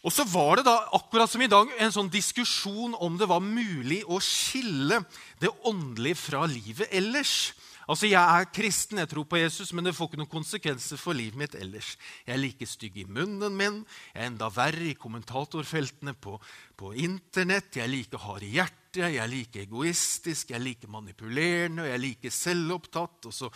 og 0.06 0.14
så 0.14 0.22
var 0.30 0.60
det 0.60 0.68
da, 0.68 0.76
akkurat 0.94 1.30
som 1.30 1.42
i 1.42 1.50
dag, 1.50 1.70
en 1.82 1.94
sånn 1.94 2.10
diskusjon 2.12 2.94
om 3.02 3.16
det 3.18 3.26
var 3.28 3.42
mulig 3.42 4.04
å 4.06 4.20
skille 4.22 5.00
det 5.42 5.50
åndelige 5.66 6.20
fra 6.20 6.44
livet 6.46 6.92
ellers. 6.94 7.50
Altså, 7.88 8.06
Jeg 8.06 8.40
er 8.40 8.44
kristen, 8.52 8.98
jeg 8.98 9.08
tror 9.08 9.24
på 9.24 9.36
Jesus, 9.40 9.72
men 9.72 9.84
det 9.84 9.94
får 9.96 10.10
ikke 10.10 10.20
noen 10.20 10.28
konsekvenser 10.28 11.00
for 11.00 11.16
livet 11.16 11.38
mitt 11.40 11.54
ellers. 11.56 11.94
Jeg 12.26 12.34
er 12.34 12.42
like 12.42 12.66
stygg 12.68 12.98
i 13.00 13.06
munnen 13.08 13.56
min, 13.56 13.78
jeg 14.12 14.22
er 14.22 14.28
enda 14.28 14.50
verre 14.52 14.90
i 14.90 14.98
kommentatorfeltene 14.98 16.12
på, 16.12 16.36
på 16.76 16.92
Internett, 16.92 17.76
jeg 17.76 17.86
er 17.86 17.94
like 17.94 18.20
hard 18.20 18.44
i 18.44 18.52
hjertet 18.58 18.87
jeg 18.96 19.16
er 19.20 19.28
like 19.28 19.60
egoistisk, 19.60 20.50
jeg 20.50 20.56
er 20.56 20.62
like 20.62 20.88
manipulerende, 20.90 21.82
og 21.82 21.88
jeg 21.88 21.94
er 21.94 22.02
like 22.02 22.30
selvopptatt. 22.30 23.26
Og 23.28 23.34
så 23.34 23.50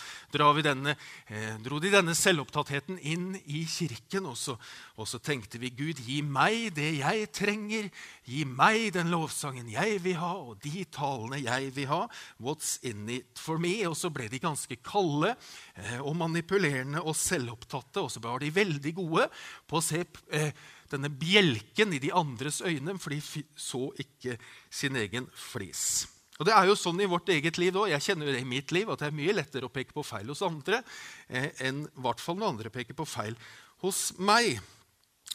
vi 0.55 0.63
denne, 0.63 0.97
eh, 1.29 1.57
dro 1.65 1.79
de 1.79 1.91
denne 1.91 2.15
selvopptattheten 2.15 2.99
inn 3.01 3.37
i 3.47 3.65
kirken, 3.65 4.27
og 4.27 4.37
så, 4.37 4.57
og 4.97 5.09
så, 5.09 5.19
tenkte 5.19 5.59
vi 5.59 5.71
Gud, 5.71 6.03
gi 6.03 6.21
meg 6.23 6.75
det 6.75 6.99
jeg 6.99 7.31
trenger. 7.33 7.89
Gi 8.25 8.45
meg 8.45 8.93
den 8.93 9.11
lovsangen 9.11 9.71
jeg 9.71 10.03
vil 10.05 10.19
ha, 10.21 10.35
og 10.37 10.61
de 10.63 10.85
talene 10.85 11.41
jeg 11.43 11.75
vil 11.77 11.89
ha. 11.89 12.03
What's 12.39 12.79
in 12.83 13.09
it 13.09 13.39
for 13.39 13.59
me? 13.59 13.87
Og 13.89 13.97
så 13.97 14.11
ble 14.11 14.29
de 14.29 14.39
ganske 14.43 14.77
kalde 14.85 15.35
eh, 15.77 16.01
og 16.01 16.17
manipulerende 16.17 17.03
og 17.03 17.17
selvopptatte, 17.17 18.01
og 18.01 18.11
så 18.11 18.21
var 18.21 18.39
de 18.39 18.55
veldig 18.55 18.95
gode 18.95 19.29
på 19.67 19.81
å 19.81 19.85
se 19.85 20.05
eh, 20.33 20.53
denne 20.93 21.11
bjelken 21.11 21.95
i 21.97 22.01
de 22.03 22.13
andres 22.15 22.61
øyne, 22.65 22.97
for 23.01 23.15
de 23.15 23.45
så 23.57 23.87
ikke 24.03 24.37
sin 24.71 24.99
egen 25.01 25.29
flis. 25.35 26.07
Og 26.41 26.47
Det 26.49 26.55
er 26.57 26.67
jo 26.67 26.79
sånn 26.79 27.01
i 27.05 27.11
vårt 27.11 27.29
eget 27.31 27.59
liv 27.61 27.77
òg. 27.77 27.91
Jeg 27.93 28.03
kjenner 28.03 28.27
jo 28.27 28.35
det 28.35 28.41
i 28.43 28.49
mitt 28.49 28.73
liv, 28.75 28.89
at 28.91 29.03
det 29.03 29.11
er 29.11 29.17
mye 29.17 29.35
lettere 29.37 29.69
å 29.69 29.73
peke 29.73 29.95
på 29.95 30.05
feil 30.07 30.31
hos 30.33 30.43
andre 30.43 30.81
eh, 31.29 31.51
enn 31.69 31.85
hvert 32.03 32.23
fall 32.23 32.39
når 32.41 32.55
andre 32.55 32.73
peker 32.75 32.97
på 32.99 33.07
feil 33.07 33.37
hos 33.85 34.11
meg. 34.19 34.57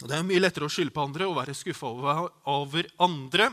Og 0.02 0.10
Det 0.10 0.18
er 0.18 0.26
mye 0.28 0.42
lettere 0.42 0.68
å 0.68 0.74
skylde 0.74 0.94
på 0.96 1.06
andre 1.08 1.30
og 1.30 1.38
være 1.38 1.56
skuffa 1.58 1.90
over, 1.90 2.28
over 2.50 2.90
andre 3.06 3.52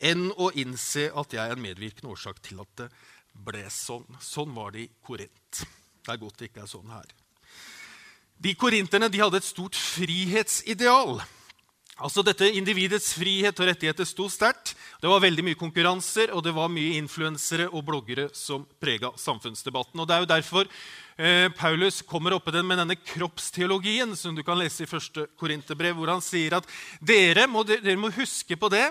enn 0.00 0.30
å 0.40 0.52
innse 0.56 1.08
at 1.10 1.34
jeg 1.36 1.42
er 1.42 1.56
en 1.56 1.64
medvirkende 1.64 2.12
årsak 2.12 2.40
til 2.44 2.62
at 2.62 2.84
det 2.84 2.88
ble 3.34 3.64
sånn. 3.72 4.06
Sånn 4.22 4.54
var 4.56 4.72
det 4.76 4.86
i 4.86 4.92
Korint. 5.04 5.64
Det 6.00 6.14
er 6.14 6.22
godt 6.22 6.40
det 6.40 6.50
ikke 6.50 6.64
er 6.64 6.70
sånn 6.70 6.92
her. 6.92 7.19
De 8.40 8.54
korinterne 8.56 9.10
de 9.12 9.20
hadde 9.20 9.36
et 9.36 9.44
stort 9.44 9.76
frihetsideal. 9.76 11.18
Altså 12.00 12.22
dette 12.24 12.46
Individets 12.56 13.10
frihet 13.12 13.58
og 13.60 13.68
rettigheter 13.68 14.06
sto 14.08 14.30
sterkt. 14.32 14.72
Det 15.02 15.10
var 15.10 15.20
veldig 15.20 15.44
mye 15.44 15.58
konkurranser, 15.60 16.32
og 16.32 16.40
det 16.46 16.54
var 16.56 16.72
mye 16.72 16.96
influensere 16.96 17.66
og 17.68 17.84
bloggere 17.90 18.30
som 18.32 18.64
prega 18.80 19.10
samfunnsdebatten. 19.20 20.00
Og 20.00 20.08
Det 20.08 20.16
er 20.16 20.24
jo 20.24 20.30
derfor 20.30 20.64
eh, 20.64 21.50
Paulus 21.52 22.00
kommer 22.00 22.32
oppe 22.32 22.54
den 22.56 22.64
med 22.64 22.80
denne 22.80 22.96
kroppsteologien 22.96 24.16
som 24.16 24.32
du 24.32 24.40
kan 24.46 24.56
lese 24.56 24.86
i 24.86 24.88
første 24.88 25.26
Korinterbrev, 25.36 25.92
hvor 25.98 26.14
han 26.14 26.24
sier 26.24 26.56
at 26.56 26.72
dere 27.04 27.44
må, 27.44 27.66
dere 27.68 27.98
må 28.00 28.08
huske 28.16 28.56
på 28.56 28.72
det, 28.72 28.86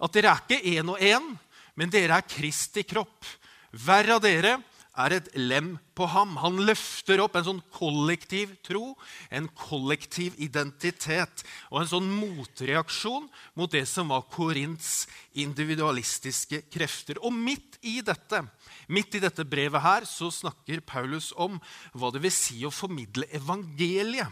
at 0.00 0.16
dere 0.16 0.32
er 0.32 0.40
ikke 0.46 0.78
én 0.78 0.94
og 0.94 1.04
én, 1.04 1.28
men 1.76 1.92
dere 1.92 2.16
er 2.16 2.24
Kristi 2.24 2.88
kropp. 2.88 3.28
Hver 3.76 4.14
av 4.16 4.24
dere 4.24 4.56
er 4.98 5.14
et 5.14 5.28
lem 5.38 5.76
på 5.98 6.06
ham. 6.10 6.36
Han 6.42 6.60
løfter 6.66 7.22
opp 7.22 7.36
en 7.38 7.46
sånn 7.46 7.60
kollektiv 7.74 8.54
tro, 8.66 8.96
en 9.30 9.48
kollektiv 9.58 10.36
identitet 10.42 11.44
og 11.70 11.82
en 11.82 11.90
sånn 11.92 12.10
motreaksjon 12.10 13.28
mot 13.58 13.72
det 13.72 13.84
som 13.90 14.10
var 14.12 14.26
Korints 14.32 15.06
individualistiske 15.38 16.64
krefter. 16.72 17.20
Og 17.22 17.34
midt 17.34 17.78
i 17.86 17.98
dette, 18.04 18.42
midt 18.90 19.18
i 19.18 19.22
dette 19.22 19.46
brevet 19.48 19.84
her 19.84 20.08
så 20.08 20.32
snakker 20.34 20.84
Paulus 20.86 21.30
om 21.36 21.60
hva 21.94 22.12
det 22.14 22.24
vil 22.24 22.34
si 22.34 22.64
å 22.66 22.74
formidle 22.74 23.30
evangeliet. 23.38 24.28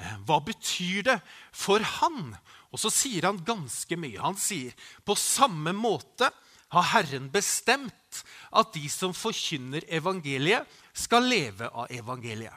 Eh, 0.00 0.18
hva 0.26 0.40
betyr 0.44 1.06
det 1.10 1.18
for 1.52 1.84
han? 1.98 2.32
Og 2.72 2.80
så 2.80 2.90
sier 2.92 3.28
han 3.28 3.42
ganske 3.44 3.98
mye. 4.00 4.20
Han 4.22 4.38
sier 4.40 4.72
på 5.04 5.16
samme 5.18 5.74
måte 5.76 6.30
har 6.72 6.88
Herren 6.94 7.28
bestemt 7.32 8.22
at 8.52 8.72
de 8.74 8.86
som 8.92 9.14
forkynner 9.16 9.84
evangeliet, 9.92 10.68
skal 10.92 11.24
leve 11.24 11.68
av 11.72 11.88
evangeliet. 11.92 12.56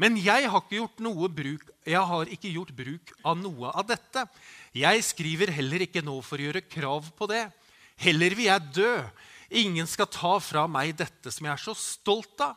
Men 0.00 0.16
jeg 0.18 0.48
har, 0.50 0.62
bruk, 0.64 1.68
jeg 1.86 2.00
har 2.10 2.30
ikke 2.32 2.50
gjort 2.50 2.72
bruk 2.74 3.12
av 3.22 3.36
noe 3.38 3.70
av 3.70 3.86
dette. 3.86 4.24
Jeg 4.74 5.04
skriver 5.06 5.52
heller 5.54 5.84
ikke 5.84 6.02
nå 6.02 6.16
for 6.24 6.40
å 6.40 6.48
gjøre 6.48 6.64
krav 6.66 7.12
på 7.14 7.28
det. 7.30 7.44
Heller 8.02 8.34
vil 8.34 8.48
jeg 8.48 8.72
dø. 8.74 8.94
Ingen 9.54 9.86
skal 9.86 10.10
ta 10.10 10.34
fra 10.42 10.64
meg 10.66 10.96
dette 10.98 11.30
som 11.30 11.46
jeg 11.46 11.54
er 11.54 11.62
så 11.62 11.76
stolt 11.78 12.42
av. 12.42 12.56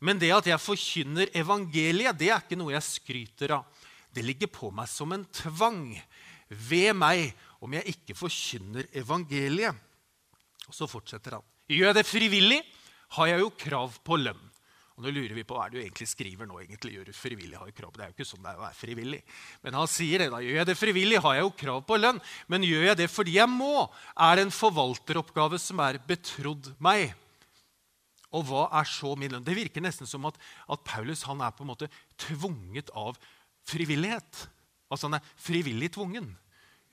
Men 0.00 0.20
det 0.22 0.30
at 0.32 0.46
jeg 0.48 0.62
forkynner 0.62 1.34
evangeliet, 1.36 2.16
det 2.16 2.30
er 2.30 2.40
ikke 2.40 2.56
noe 2.56 2.72
jeg 2.72 2.86
skryter 2.86 3.58
av. 3.58 3.66
Det 4.14 4.24
ligger 4.24 4.48
på 4.48 4.70
meg 4.72 4.88
som 4.88 5.12
en 5.12 5.26
tvang. 5.34 5.90
Ved 6.48 6.94
meg 6.96 7.34
om 7.60 7.74
jeg 7.76 7.98
ikke 7.98 8.16
forkynner 8.16 8.88
evangeliet. 8.96 9.76
Og 10.68 10.76
så 10.76 10.88
fortsetter 10.90 11.38
han. 11.38 11.48
Gjør 11.68 11.90
jeg 11.90 11.98
det 11.98 12.06
frivillig, 12.08 12.60
har 13.16 13.30
jeg 13.30 13.42
jo 13.42 13.50
krav 13.56 13.98
på 14.04 14.18
lønn. 14.20 14.44
Og 14.98 15.04
nå 15.04 15.12
lurer 15.14 15.30
vi 15.36 15.44
på 15.46 15.54
hva 15.54 15.68
er 15.68 15.70
det 15.70 15.78
du 15.78 15.84
egentlig 15.84 16.08
skriver 16.10 16.48
nå. 16.48 16.56
egentlig 16.58 16.96
gjør 16.96 17.06
du 17.06 17.14
frivillig, 17.14 17.54
har 17.54 17.68
jo 17.70 17.74
krav. 17.76 17.92
på. 17.92 18.00
Det 18.00 18.04
er 18.04 18.10
jo 18.10 18.16
ikke 18.16 18.26
sånn 18.26 18.42
det 18.42 18.50
er 18.50 18.58
å 18.58 18.64
være 18.64 18.78
frivillig. 18.80 19.20
Men 19.62 19.76
han 19.78 19.90
sier 19.92 20.24
det 20.24 20.26
da. 20.32 20.40
Gjør 20.42 20.58
jeg 20.58 20.66
det 20.66 20.74
frivillig, 20.80 21.20
har 21.22 21.36
jeg 21.36 21.44
jo 21.44 21.52
krav 21.60 21.84
på 21.86 21.98
lønn. 22.00 22.18
Men 22.50 22.66
gjør 22.66 22.86
jeg 22.88 22.98
det 22.98 23.06
fordi 23.12 23.36
jeg 23.36 23.52
må, 23.52 23.86
er 24.26 24.32
det 24.34 24.44
en 24.48 24.56
forvalteroppgave 24.58 25.60
som 25.62 25.84
er 25.86 26.00
betrodd 26.08 26.72
meg. 26.82 27.14
Og 28.34 28.48
hva 28.50 28.64
er 28.80 28.90
så 28.90 29.14
min 29.14 29.36
lønn? 29.36 29.46
Det 29.46 29.54
virker 29.56 29.86
nesten 29.86 30.10
som 30.10 30.26
at, 30.26 30.42
at 30.66 30.82
Paulus 30.90 31.22
han 31.30 31.46
er 31.46 31.54
på 31.54 31.62
en 31.62 31.70
måte 31.70 31.92
tvunget 32.26 32.90
av 32.90 33.22
frivillighet. 33.70 34.48
Altså 34.90 35.06
han 35.06 35.20
er 35.20 35.30
frivillig 35.38 35.92
tvungen. 35.94 36.32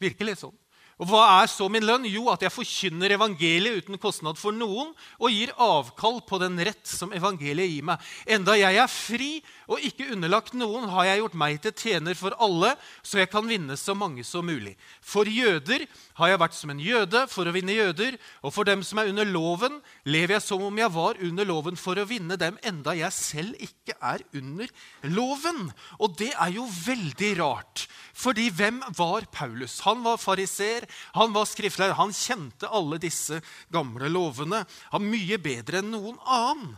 Virker 0.03 0.29
litt 0.29 0.43
sånn. 0.45 0.53
Og 0.95 1.09
Hva 1.09 1.23
er 1.41 1.49
så 1.51 1.65
min 1.67 1.83
lønn? 1.83 2.05
Jo, 2.07 2.29
at 2.31 2.45
jeg 2.45 2.53
forkynner 2.55 3.11
evangeliet 3.17 3.83
uten 3.83 3.99
kostnad 3.99 4.39
for 4.39 4.55
noen 4.55 4.93
og 5.19 5.33
gir 5.33 5.51
avkall 5.59 6.21
på 6.23 6.39
den 6.39 6.55
rett 6.63 6.87
som 6.87 7.11
evangeliet 7.11 7.67
gir 7.73 7.87
meg. 7.89 8.05
Enda 8.23 8.55
jeg 8.55 8.79
er 8.79 8.91
fri 8.91 9.29
og 9.67 9.83
ikke 9.83 10.07
underlagt 10.15 10.55
noen, 10.55 10.87
har 10.93 11.09
jeg 11.09 11.19
gjort 11.19 11.37
meg 11.41 11.59
til 11.65 11.75
tjener 11.75 12.15
for 12.15 12.37
alle, 12.39 12.71
så 13.03 13.19
jeg 13.19 13.31
kan 13.33 13.43
vinne 13.49 13.75
så 13.75 13.91
mange 13.97 14.23
som 14.23 14.47
mulig. 14.47 14.77
For 15.03 15.27
jøder 15.27 15.83
har 16.15 16.31
jeg 16.31 16.39
vært 16.41 16.55
som 16.55 16.71
en 16.71 16.81
jøde 16.81 17.21
for 17.31 17.47
å 17.47 17.53
vinne 17.55 17.75
jøder, 17.75 18.15
og 18.45 18.53
for 18.55 18.67
dem 18.67 18.83
som 18.87 19.01
er 19.01 19.11
under 19.11 19.27
loven, 19.27 19.81
lever 20.07 20.37
jeg 20.37 20.45
som 20.45 20.63
om 20.63 20.79
jeg 20.79 20.93
var 20.95 21.19
under 21.27 21.47
loven 21.47 21.79
for 21.79 21.99
å 21.99 22.07
vinne 22.07 22.37
dem, 22.39 22.59
enda 22.63 22.95
jeg 22.95 23.11
selv 23.15 23.59
ikke 23.63 23.97
er 23.99 24.23
under 24.35 24.71
loven. 25.11 25.67
Og 25.99 26.15
det 26.19 26.31
er 26.33 26.55
jo 26.55 26.67
veldig 26.69 27.31
rart. 27.41 27.85
Fordi 28.15 28.47
hvem 28.55 28.79
var 28.95 29.27
Paulus? 29.31 29.81
Han 29.83 30.05
var 30.05 30.21
fariser, 30.21 30.87
han 31.17 31.35
var 31.35 31.49
skriftlærer. 31.51 31.97
Han 31.99 32.15
kjente 32.15 32.71
alle 32.71 32.99
disse 33.03 33.41
gamle 33.73 34.07
lovene. 34.11 34.63
Han 34.95 35.09
mye 35.11 35.39
bedre 35.43 35.83
enn 35.83 35.91
noen 35.91 36.19
annen. 36.23 36.75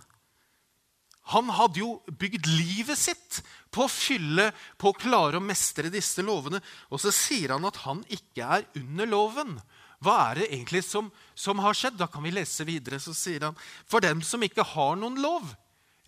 Han 1.34 1.50
hadde 1.52 1.82
jo 1.82 1.98
bygd 2.08 2.48
livet 2.48 3.00
sitt 3.00 3.42
på 3.78 3.86
å 3.86 3.92
fylle, 3.92 4.50
på 4.82 4.90
å 4.92 4.98
klare 4.98 5.38
å 5.38 5.44
mestre 5.44 5.92
disse 5.94 6.26
lovene. 6.26 6.62
Og 6.90 7.04
så 7.04 7.14
sier 7.14 7.54
han 7.54 7.68
at 7.70 7.78
han 7.86 8.02
ikke 8.10 8.50
er 8.58 8.66
under 8.82 9.10
loven. 9.14 9.56
Hva 10.02 10.18
er 10.32 10.42
det 10.42 10.50
egentlig 10.50 10.84
som, 10.86 11.12
som 11.38 11.62
har 11.62 11.78
skjedd? 11.78 11.98
Da 12.02 12.10
kan 12.10 12.26
vi 12.26 12.34
lese 12.34 12.66
videre. 12.66 13.00
Så 13.02 13.16
sier 13.18 13.48
han, 13.48 13.58
for 13.86 14.02
dem 14.04 14.26
som 14.26 14.44
ikke 14.46 14.66
har 14.76 14.98
noen 15.00 15.22
lov, 15.22 15.54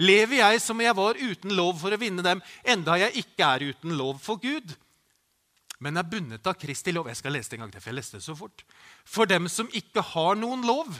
lever 0.01 0.41
jeg 0.41 0.61
som 0.65 0.81
jeg 0.81 0.97
var 0.97 1.17
uten 1.21 1.53
lov 1.57 1.79
for 1.81 1.93
å 1.93 2.01
vinne 2.01 2.25
dem, 2.25 2.41
enda 2.65 2.97
jeg 3.01 3.25
ikke 3.25 3.55
er 3.55 3.71
uten 3.71 3.97
lov 3.99 4.21
for 4.23 4.41
Gud 4.41 4.77
men 5.79 5.97
er 5.97 6.07
bundet 6.07 6.47
av 6.47 6.57
Kristi 6.59 6.91
lov. 6.91 7.07
Jeg 7.07 7.21
skal 7.21 7.35
lese 7.35 7.51
det 7.51 7.57
en 7.57 7.65
gang 7.65 7.73
til, 7.73 7.83
for 7.83 7.91
jeg 7.91 7.99
leste 7.99 8.19
det 8.19 8.25
så 8.25 8.35
fort. 8.35 8.63
For 9.07 9.29
dem 9.29 9.47
som 9.51 9.69
ikke 9.75 10.03
har 10.11 10.35
noen 10.39 10.65
lov, 10.67 10.99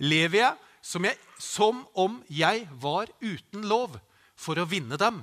lever 0.00 0.42
jeg 0.42 0.56
som, 0.84 1.04
jeg 1.08 1.16
som, 1.40 1.84
om 1.96 2.20
jeg 2.28 2.66
var 2.82 3.08
uten 3.24 3.64
lov, 3.68 3.96
for 4.40 4.60
å 4.60 4.68
vinne 4.68 4.96
dem. 5.00 5.22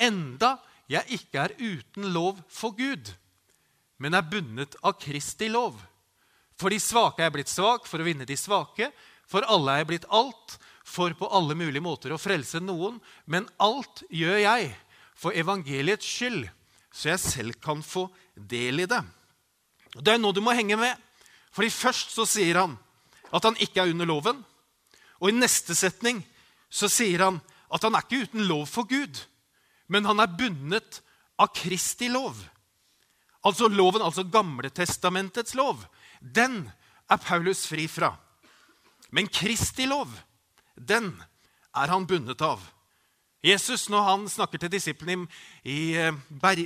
Enda 0.00 0.56
jeg 0.90 1.18
ikke 1.18 1.46
er 1.46 1.56
uten 1.58 2.10
lov 2.12 2.40
for 2.52 2.76
Gud, 2.76 3.12
men 3.98 4.14
er 4.14 4.26
bundet 4.26 4.76
av 4.82 4.98
Kristi 5.00 5.48
lov. 5.48 5.78
For 6.60 6.70
de 6.70 6.78
svake 6.82 7.22
er 7.22 7.28
jeg 7.28 7.36
blitt 7.38 7.52
svak, 7.52 7.88
for 7.88 8.02
å 8.02 8.06
vinne 8.06 8.26
de 8.28 8.36
svake. 8.38 8.90
For 9.30 9.46
alle 9.48 9.72
er 9.72 9.82
jeg 9.82 9.90
blitt 9.92 10.08
alt, 10.12 10.56
for 10.84 11.14
på 11.16 11.30
alle 11.34 11.56
mulige 11.58 11.82
måter 11.82 12.12
å 12.14 12.20
frelse 12.20 12.60
noen. 12.62 13.00
Men 13.26 13.48
alt 13.62 14.04
gjør 14.12 14.38
jeg 14.42 14.70
for 15.18 15.34
evangeliets 15.34 16.06
skyld, 16.06 16.46
så 16.94 17.14
jeg 17.14 17.22
selv 17.22 17.58
kan 17.62 17.82
få 17.82 18.06
del 18.34 18.84
i 18.84 18.88
det. 18.90 19.00
Det 19.94 20.14
er 20.14 20.20
noe 20.20 20.34
du 20.34 20.42
må 20.44 20.54
henge 20.54 20.78
med. 20.78 20.94
Fordi 21.54 21.70
Først 21.70 22.14
så 22.14 22.26
sier 22.26 22.58
han 22.58 22.74
at 23.34 23.46
han 23.46 23.58
ikke 23.62 23.82
er 23.82 23.94
under 23.94 24.10
loven. 24.10 24.42
Og 25.22 25.30
i 25.30 25.36
neste 25.36 25.74
setning 25.78 26.20
så 26.70 26.90
sier 26.90 27.22
han 27.22 27.38
at 27.74 27.82
han 27.86 27.94
er 27.94 28.04
ikke 28.04 28.26
uten 28.26 28.46
lov 28.46 28.66
for 28.70 28.86
Gud, 28.90 29.16
men 29.86 30.06
han 30.08 30.22
er 30.22 30.36
bundet 30.38 31.00
av 31.40 31.52
Kristi 31.56 32.08
lov. 32.12 32.38
Altså 33.44 33.68
loven, 33.68 34.02
altså 34.02 34.24
Gamletestamentets 34.24 35.54
lov. 35.58 35.84
Den 36.20 36.62
er 37.10 37.20
Paulus 37.20 37.66
fri 37.68 37.84
fra. 37.90 38.14
Men 39.12 39.28
Kristi 39.28 39.86
lov, 39.86 40.10
den 40.74 41.12
er 41.76 41.92
han 41.92 42.06
bundet 42.08 42.40
av. 42.42 42.62
Jesus, 43.44 43.90
Når 43.92 44.02
han 44.06 44.22
snakker 44.28 44.56
til 44.62 44.70
disiplene 44.72 45.26
eh, 45.68 46.14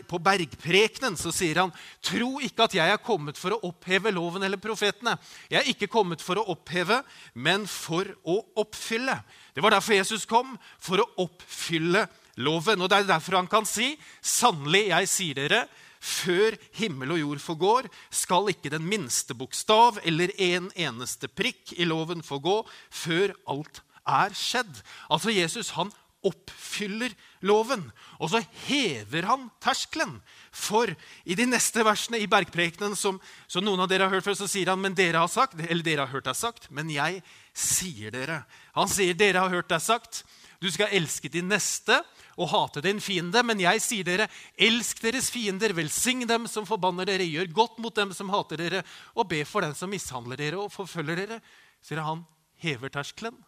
på 0.07 0.19
bergprekenen, 0.23 1.17
så 1.19 1.33
sier 1.35 1.59
han 1.59 1.73
tro 2.07 2.37
ikke 2.39 2.69
at 2.69 2.77
jeg 2.79 2.93
er 2.95 3.03
kommet 3.03 3.41
for 3.41 3.57
å 3.57 3.59
oppheve 3.67 4.13
loven 4.15 4.47
eller 4.47 4.63
profetene. 4.63 5.17
Jeg 5.51 5.59
er 5.59 5.73
ikke 5.73 5.91
kommet 5.91 6.23
for 6.23 6.39
å 6.39 6.47
oppheve, 6.55 7.01
men 7.35 7.67
for 7.67 8.07
å 8.23 8.39
oppfylle. 8.63 9.19
Det 9.57 9.65
var 9.65 9.75
derfor 9.75 9.99
Jesus 9.99 10.23
kom, 10.31 10.55
for 10.79 11.03
å 11.03 11.09
oppfylle 11.27 12.07
loven. 12.39 12.81
Og 12.81 12.89
Det 12.91 13.03
er 13.03 13.11
derfor 13.11 13.41
han 13.41 13.51
kan 13.51 13.67
si, 13.69 13.93
sannelig, 14.23 14.89
jeg 14.93 15.11
sier 15.13 15.43
dere, 15.43 15.63
før 15.99 16.55
himmel 16.79 17.17
og 17.17 17.23
jord 17.23 17.43
forgår, 17.43 17.89
skal 18.11 18.53
ikke 18.53 18.71
den 18.71 18.87
minste 18.87 19.35
bokstav 19.35 19.99
eller 20.07 20.31
en 20.39 20.71
eneste 20.79 21.27
prikk 21.27 21.75
i 21.75 21.89
loven 21.89 22.23
forgå 22.23 22.61
før 22.91 23.35
alt 23.51 23.83
er 24.09 24.37
skjedd. 24.37 24.79
Altså 25.11 25.35
Jesus 25.35 25.75
han 25.75 25.91
oppfyller 26.27 27.13
loven. 27.47 27.85
Og 28.19 28.33
så 28.33 28.41
hever 28.67 29.27
han 29.29 29.47
terskelen. 29.63 30.17
For 30.51 30.91
i 31.29 31.37
de 31.39 31.47
neste 31.47 31.85
versene 31.87 32.19
i 32.19 32.31
bergprekenen, 32.31 32.97
som, 32.99 33.21
som, 33.47 33.65
noen 33.65 33.85
av 33.85 33.91
dere 33.91 34.09
har 34.09 34.17
hørt 34.17 34.27
før, 34.27 34.39
så 34.41 34.49
sier 34.51 34.73
han 34.73 34.83
men 34.83 34.97
dere 34.99 35.23
har 35.23 35.31
sagt, 35.31 35.59
eller 35.61 35.85
dere 35.87 36.07
har 36.07 36.15
hørt 36.15 36.27
deg 36.27 36.39
sagt, 36.39 36.71
men 36.75 36.91
jeg 36.91 37.23
sier 37.55 38.15
dere. 38.15 38.43
Han 38.79 38.91
sier 38.91 39.15
dere 39.19 39.45
har 39.45 39.55
hørt 39.55 39.71
deg 39.71 39.85
sagt. 39.85 40.25
Du 40.59 40.67
skal 40.75 40.91
elske 40.97 41.31
din 41.31 41.47
neste 41.51 42.01
og 42.39 42.51
hate 42.51 42.83
din 42.83 43.01
fiende. 43.03 43.43
Men 43.47 43.61
jeg 43.63 43.83
sier 43.83 44.07
dere, 44.07 44.29
elsk 44.59 45.03
deres 45.05 45.31
fiender, 45.35 45.75
velsign 45.77 46.27
dem 46.29 46.49
som 46.51 46.67
forbanner 46.67 47.09
dere, 47.09 47.27
gjør 47.27 47.53
godt 47.55 47.79
mot 47.83 47.95
dem 47.95 48.15
som 48.17 48.31
hater 48.35 48.61
dere, 48.61 48.83
og 49.15 49.29
be 49.31 49.45
for 49.47 49.67
den 49.67 49.77
som 49.79 49.91
mishandler 49.93 50.41
dere 50.41 50.59
og 50.63 50.73
forfølger 50.75 51.23
dere. 51.23 51.41
Sier 51.85 52.03
han, 52.03 52.25
hever 52.63 52.91
terskelen. 52.93 53.39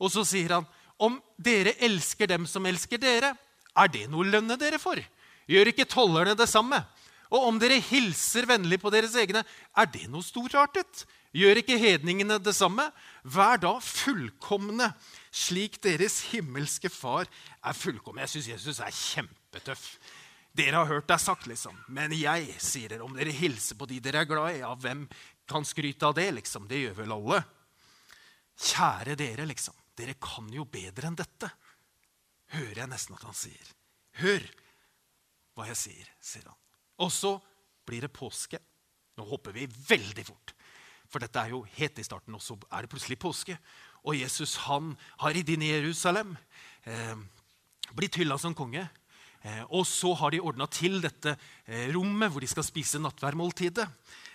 Og 0.00 0.12
så 0.12 0.24
sier 0.28 0.58
han, 0.58 0.68
om 1.00 1.16
dere 1.40 1.78
elsker 1.80 2.28
dem 2.28 2.44
som 2.48 2.66
elsker 2.68 3.00
dere, 3.00 3.32
er 3.76 3.92
det 3.92 4.06
noe 4.12 4.26
lønne 4.28 4.56
dere 4.60 4.80
for? 4.82 5.00
Gjør 5.50 5.70
ikke 5.72 5.88
tollerne 5.88 6.36
det 6.36 6.48
samme? 6.50 6.82
Og 7.30 7.46
om 7.46 7.60
dere 7.62 7.78
hilser 7.82 8.48
vennlig 8.50 8.80
på 8.82 8.90
deres 8.92 9.14
egne, 9.18 9.44
er 9.46 9.88
det 9.88 10.08
noe 10.10 10.24
storartet? 10.26 11.06
Gjør 11.36 11.60
ikke 11.60 11.78
hedningene 11.78 12.40
det 12.42 12.56
samme? 12.56 12.88
Vær 13.22 13.60
da 13.62 13.76
fullkomne, 13.84 14.90
slik 15.30 15.78
deres 15.82 16.20
himmelske 16.32 16.90
far 16.92 17.28
er 17.62 17.76
fullkommen. 17.76 18.22
Jeg 18.26 18.34
syns 18.34 18.50
Jesus 18.54 18.80
er 18.82 18.94
kjempetøff. 18.94 19.86
Dere 20.56 20.80
har 20.80 20.90
hørt 20.90 21.08
deg 21.10 21.22
sagt, 21.22 21.46
liksom. 21.46 21.76
Men 21.94 22.12
jeg 22.16 22.56
sier 22.58 22.90
dere, 22.90 23.06
om 23.06 23.14
dere 23.14 23.34
hilser 23.34 23.78
på 23.78 23.86
de 23.90 24.00
dere 24.02 24.24
er 24.24 24.30
glad 24.30 24.56
i, 24.56 24.62
ja, 24.64 24.72
hvem 24.74 25.04
kan 25.50 25.66
skryte 25.66 26.08
av 26.08 26.16
det? 26.18 26.30
liksom? 26.40 26.66
Det 26.70 26.82
gjør 26.82 26.96
vel 27.02 27.14
alle. 27.14 27.42
Kjære 28.60 29.14
dere, 29.18 29.46
liksom. 29.50 29.76
Dere 29.96 30.16
kan 30.22 30.48
jo 30.54 30.64
bedre 30.70 31.10
enn 31.10 31.18
dette, 31.18 31.50
hører 32.54 32.82
jeg 32.82 32.90
nesten 32.90 33.16
at 33.16 33.26
han 33.28 33.36
sier. 33.36 33.70
Hør 34.20 34.46
hva 35.54 35.68
jeg 35.68 35.78
sier, 35.78 36.10
sier 36.24 36.48
han. 36.48 36.58
Og 37.04 37.12
så 37.14 37.34
blir 37.86 38.04
det 38.06 38.14
påske. 38.14 38.58
Nå 39.18 39.26
hopper 39.28 39.54
vi 39.54 39.68
veldig 39.68 40.24
fort. 40.26 40.54
For 41.10 41.22
dette 41.22 41.42
er 41.42 41.54
jo 41.54 41.64
helt 41.76 41.98
i 41.98 42.06
starten, 42.06 42.36
og 42.36 42.42
så 42.42 42.56
er 42.70 42.84
det 42.86 42.90
plutselig 42.92 43.18
påske. 43.20 43.56
Og 44.04 44.16
Jesus 44.16 44.56
han 44.66 44.94
har 45.20 45.36
ridd 45.36 45.52
inn 45.52 45.66
i 45.66 45.72
Jerusalem, 45.74 46.36
eh, 46.84 47.16
blitt 47.96 48.16
hylla 48.20 48.38
som 48.38 48.54
konge. 48.54 48.88
Eh, 49.42 49.62
og 49.72 49.86
så 49.88 50.12
har 50.20 50.32
de 50.34 50.42
ordna 50.44 50.66
til 50.68 50.98
dette 51.00 51.32
eh, 51.66 51.88
rommet 51.94 52.32
hvor 52.32 52.44
de 52.44 52.48
skal 52.50 52.66
spise 52.66 53.00
nattværmåltidet. 53.00 53.88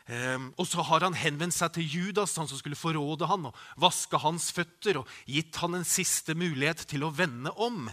Um, 0.05 0.51
og 0.61 0.67
så 0.69 0.83
har 0.85 1.01
han 1.01 1.15
henvendt 1.17 1.55
seg 1.55 1.71
til 1.73 1.87
Judas, 1.89 2.35
han 2.37 2.45
som 2.45 2.59
skulle 2.59 2.77
forråde 2.77 3.25
han, 3.25 3.47
og 3.49 3.61
vaske 3.81 4.19
hans 4.21 4.51
føtter 4.53 4.99
og 4.99 5.09
gitt 5.25 5.57
han 5.63 5.79
en 5.79 5.87
siste 5.87 6.35
mulighet 6.37 6.83
til 6.91 7.07
å 7.07 7.09
vende 7.09 7.49
om. 7.57 7.87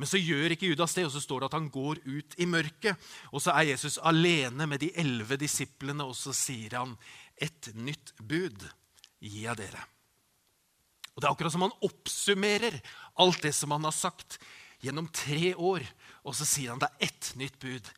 Men 0.00 0.08
så 0.08 0.16
gjør 0.16 0.54
ikke 0.54 0.70
Judas 0.70 0.96
det, 0.96 1.04
og 1.04 1.12
så 1.12 1.20
står 1.20 1.44
det 1.44 1.50
at 1.50 1.58
han 1.58 1.68
går 1.74 2.00
ut 2.06 2.38
i 2.40 2.48
mørket. 2.48 2.96
Og 3.36 3.44
så 3.44 3.52
er 3.52 3.74
Jesus 3.74 4.00
alene 4.00 4.64
med 4.70 4.80
de 4.80 4.94
elleve 4.96 5.36
disiplene, 5.40 6.08
og 6.08 6.16
så 6.16 6.32
sier 6.32 6.78
han, 6.80 6.96
'Et 7.36 7.70
nytt 7.74 8.16
bud 8.16 8.64
gir 9.20 9.44
jeg 9.52 9.56
dere'. 9.60 9.84
Og 11.18 11.22
Det 11.22 11.26
er 11.26 11.34
akkurat 11.34 11.50
som 11.50 11.64
han 11.66 11.80
oppsummerer 11.82 12.76
alt 13.18 13.40
det 13.42 13.50
som 13.58 13.72
han 13.74 13.82
har 13.88 13.94
sagt 13.96 14.36
gjennom 14.78 15.08
tre 15.10 15.50
år. 15.58 15.82
Og 16.22 16.36
så 16.38 16.46
sier 16.46 16.70
han 16.70 16.78
det 16.78 16.86
er 16.92 17.08
ett 17.08 17.32
nytt 17.40 17.58
bud 17.58 17.88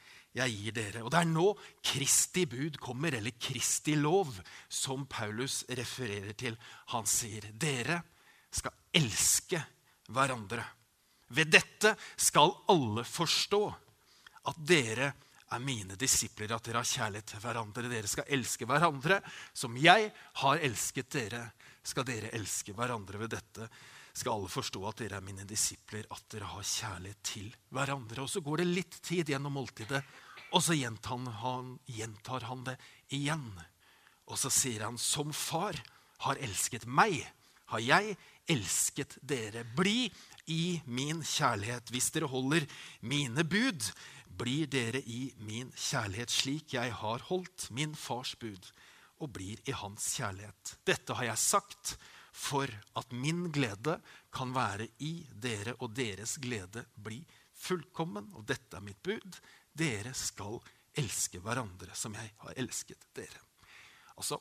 jeg 0.40 0.54
gir 0.54 0.72
dere. 0.72 1.02
Og 1.04 1.12
det 1.12 1.20
er 1.20 1.28
nå 1.28 1.50
Kristi 1.84 2.46
bud 2.48 2.78
kommer, 2.80 3.12
eller 3.18 3.36
Kristi 3.36 3.92
lov, 3.98 4.32
som 4.72 5.04
Paulus 5.04 5.66
refererer 5.68 6.32
til. 6.32 6.56
Han 6.94 7.04
sier, 7.04 7.44
dere 7.52 8.00
skal 8.48 8.72
elske 8.96 9.60
hverandre. 10.08 10.64
Ved 11.36 11.52
dette 11.52 11.92
skal 12.16 12.54
alle 12.72 13.04
forstå 13.04 13.64
at 14.48 14.64
dere 14.64 15.12
er 15.50 15.60
mine 15.60 15.98
disipler, 15.98 16.54
at 16.54 16.64
dere 16.64 16.80
har 16.80 16.88
kjærlighet 16.88 17.34
til 17.34 17.44
hverandre. 17.44 17.90
Dere 17.90 18.10
skal 18.10 18.32
elske 18.32 18.64
hverandre. 18.70 19.20
Som 19.52 19.76
jeg 19.76 20.08
har 20.40 20.62
elsket 20.62 21.10
dere, 21.12 21.50
skal 21.82 22.06
dere 22.08 22.32
elske 22.36 22.74
hverandre. 22.76 23.20
Ved 23.22 23.34
dette 23.36 23.68
skal 24.12 24.34
alle 24.34 24.50
forstå 24.50 24.82
at 24.88 25.02
dere 25.02 25.20
er 25.20 25.26
mine 25.26 25.46
disipler, 25.48 26.06
at 26.10 26.24
dere 26.32 26.50
har 26.50 26.66
kjærlighet 26.66 27.22
til 27.26 27.50
hverandre. 27.70 28.24
Og 28.24 28.30
Så 28.30 28.42
går 28.44 28.62
det 28.62 28.70
litt 28.70 29.00
tid 29.06 29.30
gjennom 29.30 29.54
måltidet, 29.58 30.02
og 30.50 30.62
så 30.66 30.74
gjentar 30.74 31.30
han, 31.42 31.76
gjentar 31.86 32.46
han 32.48 32.64
det 32.66 32.76
igjen. 33.14 33.52
Og 34.26 34.38
så 34.38 34.50
sier 34.50 34.82
han, 34.86 34.98
som 34.98 35.32
far 35.34 35.78
har 36.26 36.40
elsket 36.42 36.86
meg, 36.86 37.22
har 37.70 37.82
jeg 37.82 38.16
elsket 38.50 39.16
dere. 39.22 39.62
Bli 39.78 40.10
i 40.50 40.80
min 40.90 41.22
kjærlighet. 41.22 41.90
Hvis 41.94 42.10
dere 42.14 42.30
holder 42.30 42.66
mine 43.06 43.44
bud, 43.46 43.86
blir 44.40 44.66
dere 44.70 45.02
i 45.06 45.30
min 45.44 45.70
kjærlighet, 45.76 46.32
slik 46.32 46.74
jeg 46.74 46.94
har 46.98 47.26
holdt 47.28 47.68
min 47.74 47.94
fars 47.94 48.34
bud, 48.40 48.70
og 49.20 49.32
blir 49.36 49.60
i 49.68 49.74
hans 49.76 50.06
kjærlighet. 50.16 50.74
Dette 50.86 51.14
har 51.16 51.28
jeg 51.30 51.42
sagt 51.42 51.94
for 52.32 52.70
at 52.96 53.12
min 53.12 53.48
glede 53.52 53.98
kan 54.32 54.54
være 54.54 54.86
i 55.04 55.26
dere, 55.30 55.74
og 55.80 55.94
deres 55.96 56.36
glede 56.42 56.84
bli 56.94 57.20
fullkommen. 57.60 58.30
Og 58.38 58.46
dette 58.48 58.78
er 58.78 58.84
mitt 58.84 59.02
bud. 59.02 59.40
Dere 59.72 60.14
skal 60.16 60.58
elske 60.98 61.40
hverandre 61.42 61.94
som 61.94 62.14
jeg 62.18 62.32
har 62.44 62.60
elsket 62.60 63.08
dere. 63.16 63.42
Altså, 64.16 64.40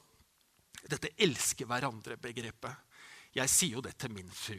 dette 0.87 1.11
'elske 1.17 1.65
hverandre'-begrepet 1.65 2.75
Jeg 3.35 3.49
sier 3.49 3.75
jo 3.77 3.81
det 3.81 3.97
til 3.97 4.11
min 4.11 4.31
fru 4.31 4.57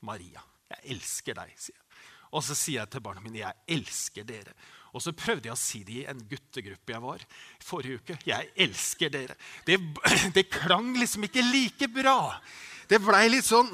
Maria. 0.00 0.40
Jeg 0.70 0.96
elsker 0.96 1.34
deg, 1.34 1.52
sier 1.58 1.76
jeg. 1.76 1.84
Og 2.32 2.42
så 2.42 2.54
sier 2.54 2.80
jeg 2.80 2.90
til 2.90 3.00
barna 3.00 3.20
mine 3.20 3.38
'jeg 3.38 3.54
elsker 3.68 4.24
dere'. 4.24 4.54
Og 4.96 5.02
så 5.04 5.12
prøvde 5.12 5.50
jeg 5.50 5.52
å 5.52 5.60
si 5.60 5.82
det 5.84 5.98
i 6.00 6.06
en 6.08 6.22
guttegruppe 6.30 6.94
jeg 6.94 7.02
var 7.04 7.24
forrige 7.60 8.00
uke. 8.00 8.16
'Jeg 8.24 8.48
elsker 8.56 9.12
dere'. 9.12 9.36
Det, 9.66 9.76
det 10.36 10.48
klang 10.48 10.94
liksom 10.96 11.28
ikke 11.28 11.44
like 11.44 11.88
bra. 11.92 12.40
Det 12.88 13.02
blei 13.04 13.28
litt 13.28 13.44
sånn 13.44 13.68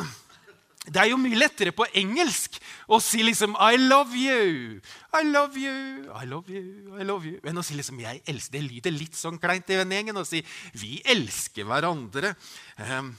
det 0.83 0.99
er 0.99 1.13
jo 1.13 1.19
mye 1.21 1.39
lettere 1.39 1.71
på 1.71 1.85
engelsk 1.95 2.57
å 2.91 2.99
si 2.99 3.21
liksom 3.23 3.55
I 3.55 3.77
love 3.79 4.19
you, 4.19 4.81
I 5.15 5.23
love 5.23 5.55
you, 5.55 6.09
I 6.11 6.27
love 6.27 6.51
you, 6.51 6.97
I 6.99 7.07
love 7.07 7.29
you. 7.29 7.39
enn 7.47 7.61
å 7.61 7.63
si 7.63 7.77
liksom 7.79 8.01
jeg 8.03 8.19
elsker. 8.27 8.57
Det 8.57 8.65
lyder 8.67 8.97
litt 8.97 9.15
sånn 9.15 9.39
kleint 9.39 9.71
i 9.71 9.79
vennegjengen 9.79 10.19
å 10.19 10.27
si 10.27 10.43
vi 10.75 10.97
elsker 11.07 11.69
hverandre. 11.71 12.35
Um, 12.83 13.13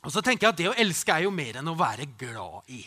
og 0.00 0.16
så 0.16 0.24
tenker 0.24 0.46
jeg 0.46 0.54
at 0.54 0.62
Det 0.62 0.70
å 0.70 0.78
elske 0.80 1.12
er 1.12 1.26
jo 1.26 1.34
mer 1.34 1.60
enn 1.60 1.68
å 1.68 1.76
være 1.76 2.08
glad 2.16 2.72
i. 2.72 2.80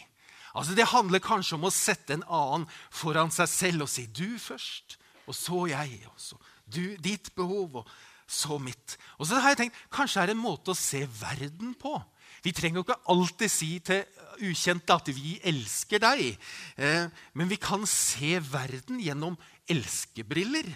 Altså 0.58 0.76
Det 0.76 0.90
handler 0.90 1.24
kanskje 1.24 1.56
om 1.60 1.68
å 1.70 1.74
sette 1.74 2.18
en 2.18 2.26
annen 2.26 2.68
foran 2.90 3.32
seg 3.34 3.50
selv 3.52 3.86
og 3.86 3.92
si 3.94 4.08
'du 4.08 4.40
først', 4.42 4.98
og 5.28 5.36
så 5.36 5.68
jeg, 5.70 6.02
og 6.08 6.18
så 6.18 6.38
du, 6.68 6.96
ditt 7.00 7.30
behov, 7.36 7.76
og 7.76 7.88
så 8.28 8.58
mitt. 8.60 8.98
Og 9.18 9.28
så 9.28 9.40
har 9.40 9.54
jeg 9.54 9.58
tenkt 9.62 9.76
kanskje 9.94 10.26
det 10.26 10.34
er 10.34 10.36
en 10.36 10.44
måte 10.44 10.74
å 10.74 10.78
se 10.78 11.06
verden 11.08 11.74
på. 11.80 11.96
Vi 12.44 12.52
trenger 12.52 12.82
jo 12.82 12.86
ikke 12.86 13.00
alltid 13.12 13.52
si 13.52 13.70
til 13.80 14.04
ukjente 14.44 14.94
at 14.94 15.10
vi 15.16 15.38
elsker 15.48 16.02
deg. 16.04 16.38
Eh, 16.78 17.08
men 17.34 17.50
vi 17.50 17.58
kan 17.60 17.86
se 17.90 18.38
verden 18.40 19.00
gjennom 19.04 19.38
elskebriller. 19.70 20.68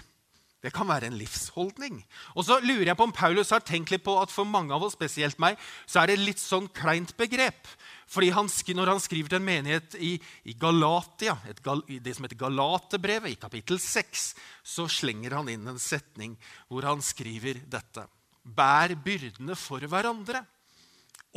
Det 0.61 0.69
kan 0.75 0.85
være 0.85 1.09
en 1.09 1.17
livsholdning. 1.17 2.03
Og 2.37 2.45
så 2.45 2.59
lurer 2.61 2.91
jeg 2.91 2.97
på 2.99 3.07
om 3.07 3.13
Paulus 3.15 3.49
har 3.49 3.63
tenkt 3.65 3.89
litt 3.89 4.03
på 4.05 4.13
at 4.21 4.29
for 4.29 4.45
mange 4.45 4.75
av 4.75 4.83
oss, 4.85 4.93
spesielt 4.93 5.39
meg, 5.41 5.57
så 5.89 6.03
er 6.03 6.11
det 6.11 6.19
litt 6.21 6.41
sånn 6.41 6.67
kleint 6.69 7.15
begrep. 7.17 7.65
Fordi 8.11 8.29
han, 8.35 8.45
Når 8.45 8.91
han 8.91 9.01
skriver 9.01 9.29
til 9.29 9.39
en 9.39 9.47
menighet 9.47 9.95
i, 9.97 10.11
i 10.45 10.53
Galatia, 10.53 11.37
gal, 11.63 11.81
det 11.87 12.13
som 12.13 12.25
heter 12.27 12.37
Galaterbrevet, 12.37 13.31
i 13.31 13.41
kapittel 13.41 13.79
6, 13.81 14.35
så 14.61 14.85
slenger 14.87 15.33
han 15.33 15.49
inn 15.49 15.65
en 15.67 15.81
setning 15.81 16.37
hvor 16.67 16.85
han 16.85 17.01
skriver 17.01 17.63
dette. 17.65 18.05
Bær 18.43 18.93
byrdene 19.01 19.57
for 19.57 19.81
hverandre 19.81 20.43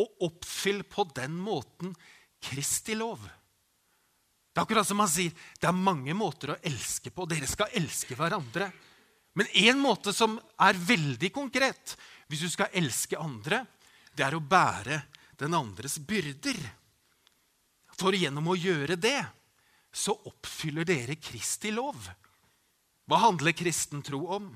og 0.01 0.27
oppfyll 0.27 0.83
på 0.85 1.07
den 1.17 1.37
måten 1.39 1.95
Kristi 2.45 2.97
lov. 2.99 3.23
Det 4.55 4.61
er 4.61 4.67
akkurat 4.67 4.87
som 4.87 5.01
han 5.01 5.11
sier, 5.11 5.33
det 5.33 5.67
er 5.67 5.75
mange 5.75 6.13
måter 6.15 6.53
å 6.53 6.61
elske 6.63 7.11
på. 7.11 7.25
Dere 7.27 7.49
skal 7.51 7.73
elske 7.75 8.15
hverandre. 8.19 8.69
Men 9.35 9.51
én 9.51 9.79
måte 9.83 10.15
som 10.15 10.37
er 10.63 10.79
veldig 10.79 11.31
konkret 11.35 11.97
hvis 12.31 12.45
du 12.47 12.51
skal 12.51 12.73
elske 12.79 13.19
andre, 13.21 13.65
det 14.15 14.25
er 14.27 14.37
å 14.37 14.43
bære 14.43 15.01
den 15.41 15.55
andres 15.59 15.99
byrder. 15.99 16.59
For 17.95 18.15
gjennom 18.15 18.49
å 18.51 18.59
gjøre 18.59 18.97
det 18.99 19.19
så 19.95 20.15
oppfyller 20.27 20.87
dere 20.87 21.19
Kristi 21.23 21.71
lov. 21.75 22.09
Hva 23.07 23.21
handler 23.27 23.55
kristen 23.55 24.03
tro 24.03 24.23
om? 24.39 24.49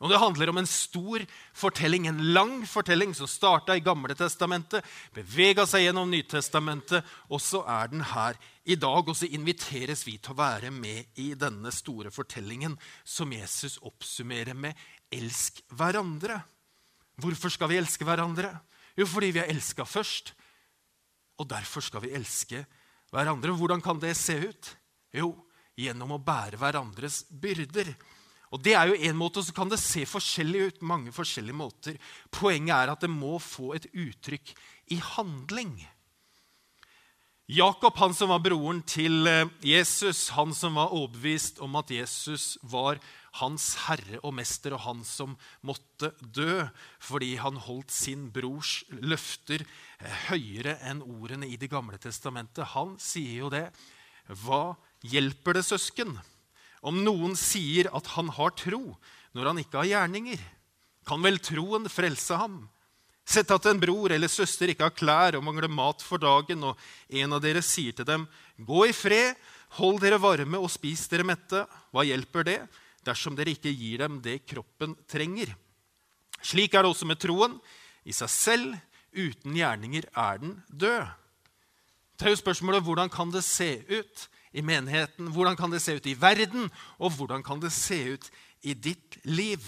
Og 0.00 0.08
Det 0.08 0.18
handler 0.18 0.48
om 0.48 0.58
en 0.62 0.68
stor 0.68 1.20
fortelling, 1.52 2.06
en 2.08 2.22
lang 2.32 2.62
fortelling 2.64 3.12
som 3.14 3.28
starta 3.28 3.74
i 3.76 3.82
Gamle 3.84 4.14
testamentet, 4.16 4.84
bevega 5.12 5.66
seg 5.68 5.84
gjennom 5.84 6.08
Nytestamentet, 6.08 7.04
og 7.28 7.42
så 7.44 7.60
er 7.68 7.90
den 7.92 8.06
her 8.08 8.38
i 8.64 8.78
dag. 8.80 9.04
Og 9.04 9.16
så 9.16 9.28
inviteres 9.28 10.06
vi 10.08 10.16
til 10.16 10.32
å 10.32 10.40
være 10.40 10.70
med 10.72 11.20
i 11.20 11.34
denne 11.36 11.68
store 11.74 12.12
fortellingen 12.14 12.78
som 13.04 13.32
Jesus 13.32 13.76
oppsummerer 13.84 14.56
med 14.56 14.74
'elsk 15.12 15.60
hverandre'. 15.68 16.40
Hvorfor 17.20 17.52
skal 17.52 17.68
vi 17.68 17.76
elske 17.76 18.04
hverandre? 18.04 18.56
Jo, 18.96 19.04
fordi 19.06 19.30
vi 19.30 19.40
er 19.40 19.52
elska 19.52 19.84
først. 19.84 20.32
Og 21.38 21.48
derfor 21.48 21.80
skal 21.80 22.00
vi 22.00 22.14
elske 22.16 22.64
hverandre. 23.12 23.52
Hvordan 23.52 23.82
kan 23.82 24.00
det 24.00 24.16
se 24.16 24.48
ut? 24.48 24.76
Jo, 25.12 25.34
gjennom 25.76 26.12
å 26.12 26.24
bære 26.24 26.56
hverandres 26.56 27.24
byrder. 27.28 27.94
Og 28.50 28.62
det 28.64 28.74
er 28.74 28.90
jo 28.90 28.98
en 28.98 29.16
måte, 29.16 29.38
og 29.38 29.46
Så 29.46 29.54
kan 29.54 29.68
det 29.70 29.78
se 29.78 30.04
forskjellig 30.06 30.66
ut. 30.66 30.82
mange 30.82 31.12
forskjellige 31.12 31.54
måter. 31.54 31.98
Poenget 32.30 32.74
er 32.74 32.90
at 32.90 33.00
det 33.00 33.10
må 33.10 33.38
få 33.38 33.74
et 33.74 33.86
uttrykk 33.94 34.54
i 34.90 34.96
handling. 34.96 35.86
Jakob, 37.50 37.96
han 37.98 38.14
som 38.14 38.28
var 38.30 38.38
broren 38.38 38.78
til 38.86 39.26
eh, 39.26 39.48
Jesus, 39.66 40.28
han 40.36 40.54
som 40.54 40.76
var 40.78 40.92
overbevist 40.94 41.58
om 41.58 41.74
at 41.80 41.90
Jesus 41.90 42.58
var 42.62 43.00
hans 43.40 43.74
herre 43.88 44.20
og 44.22 44.36
mester, 44.38 44.76
og 44.76 44.84
han 44.84 45.00
som 45.02 45.32
måtte 45.66 46.12
dø 46.22 46.62
fordi 47.02 47.32
han 47.42 47.58
holdt 47.58 47.90
sin 47.90 48.28
brors 48.30 48.84
løfter 48.90 49.64
eh, 49.64 50.28
høyere 50.28 50.76
enn 50.86 51.02
ordene 51.02 51.50
i 51.50 51.58
Det 51.58 51.70
gamle 51.72 51.98
testamentet, 51.98 52.70
han 52.76 52.94
sier 53.02 53.42
jo 53.42 53.50
det. 53.50 53.66
Hva 54.44 54.76
hjelper 55.02 55.58
det, 55.58 55.66
søsken? 55.66 56.20
Om 56.80 57.02
noen 57.04 57.36
sier 57.36 57.90
at 57.92 58.06
han 58.16 58.30
har 58.32 58.54
tro 58.56 58.82
når 59.36 59.50
han 59.50 59.60
ikke 59.62 59.82
har 59.82 59.90
gjerninger, 59.90 60.40
kan 61.06 61.22
vel 61.24 61.38
troen 61.42 61.88
frelse 61.92 62.36
ham? 62.40 62.62
Sett 63.30 63.50
at 63.54 63.66
en 63.70 63.78
bror 63.78 64.10
eller 64.10 64.32
søster 64.32 64.72
ikke 64.72 64.88
har 64.88 64.96
klær 64.96 65.36
og 65.38 65.44
mangler 65.46 65.70
mat 65.70 66.02
for 66.02 66.18
dagen, 66.18 66.64
og 66.66 66.78
en 67.08 67.36
av 67.36 67.42
dere 67.44 67.62
sier 67.62 67.94
til 67.94 68.08
dem, 68.08 68.26
'Gå 68.58 68.88
i 68.88 68.92
fred, 68.92 69.36
hold 69.78 70.00
dere 70.00 70.18
varme 70.18 70.58
og 70.58 70.70
spis 70.70 71.06
dere 71.08 71.24
mette.' 71.24 71.66
Hva 71.92 72.02
hjelper 72.02 72.44
det 72.44 72.60
dersom 73.06 73.36
dere 73.36 73.54
ikke 73.54 73.70
gir 73.70 73.98
dem 73.98 74.20
det 74.20 74.46
kroppen 74.46 74.96
trenger? 75.06 75.54
Slik 76.42 76.74
er 76.74 76.82
det 76.82 76.90
også 76.90 77.06
med 77.06 77.20
troen. 77.20 77.60
I 78.04 78.12
seg 78.12 78.30
selv, 78.30 78.76
uten 79.12 79.54
gjerninger, 79.54 80.04
er 80.16 80.38
den 80.38 80.62
død. 80.68 81.06
Det 82.16 82.26
er 82.26 82.34
jo 82.34 82.42
spørsmålet 82.42 82.82
hvordan 82.82 83.10
kan 83.12 83.30
det 83.30 83.44
se 83.44 83.84
ut 83.88 84.28
i 84.52 84.62
menigheten? 84.62 85.30
Hvordan 85.32 85.56
kan 85.58 85.72
det 85.72 85.82
se 85.82 85.96
ut 85.98 86.06
i 86.10 86.16
verden? 86.18 86.68
Og 86.98 87.14
hvordan 87.16 87.44
kan 87.46 87.60
det 87.62 87.72
se 87.74 88.00
ut 88.16 88.30
i 88.66 88.74
ditt 88.74 89.20
liv? 89.28 89.62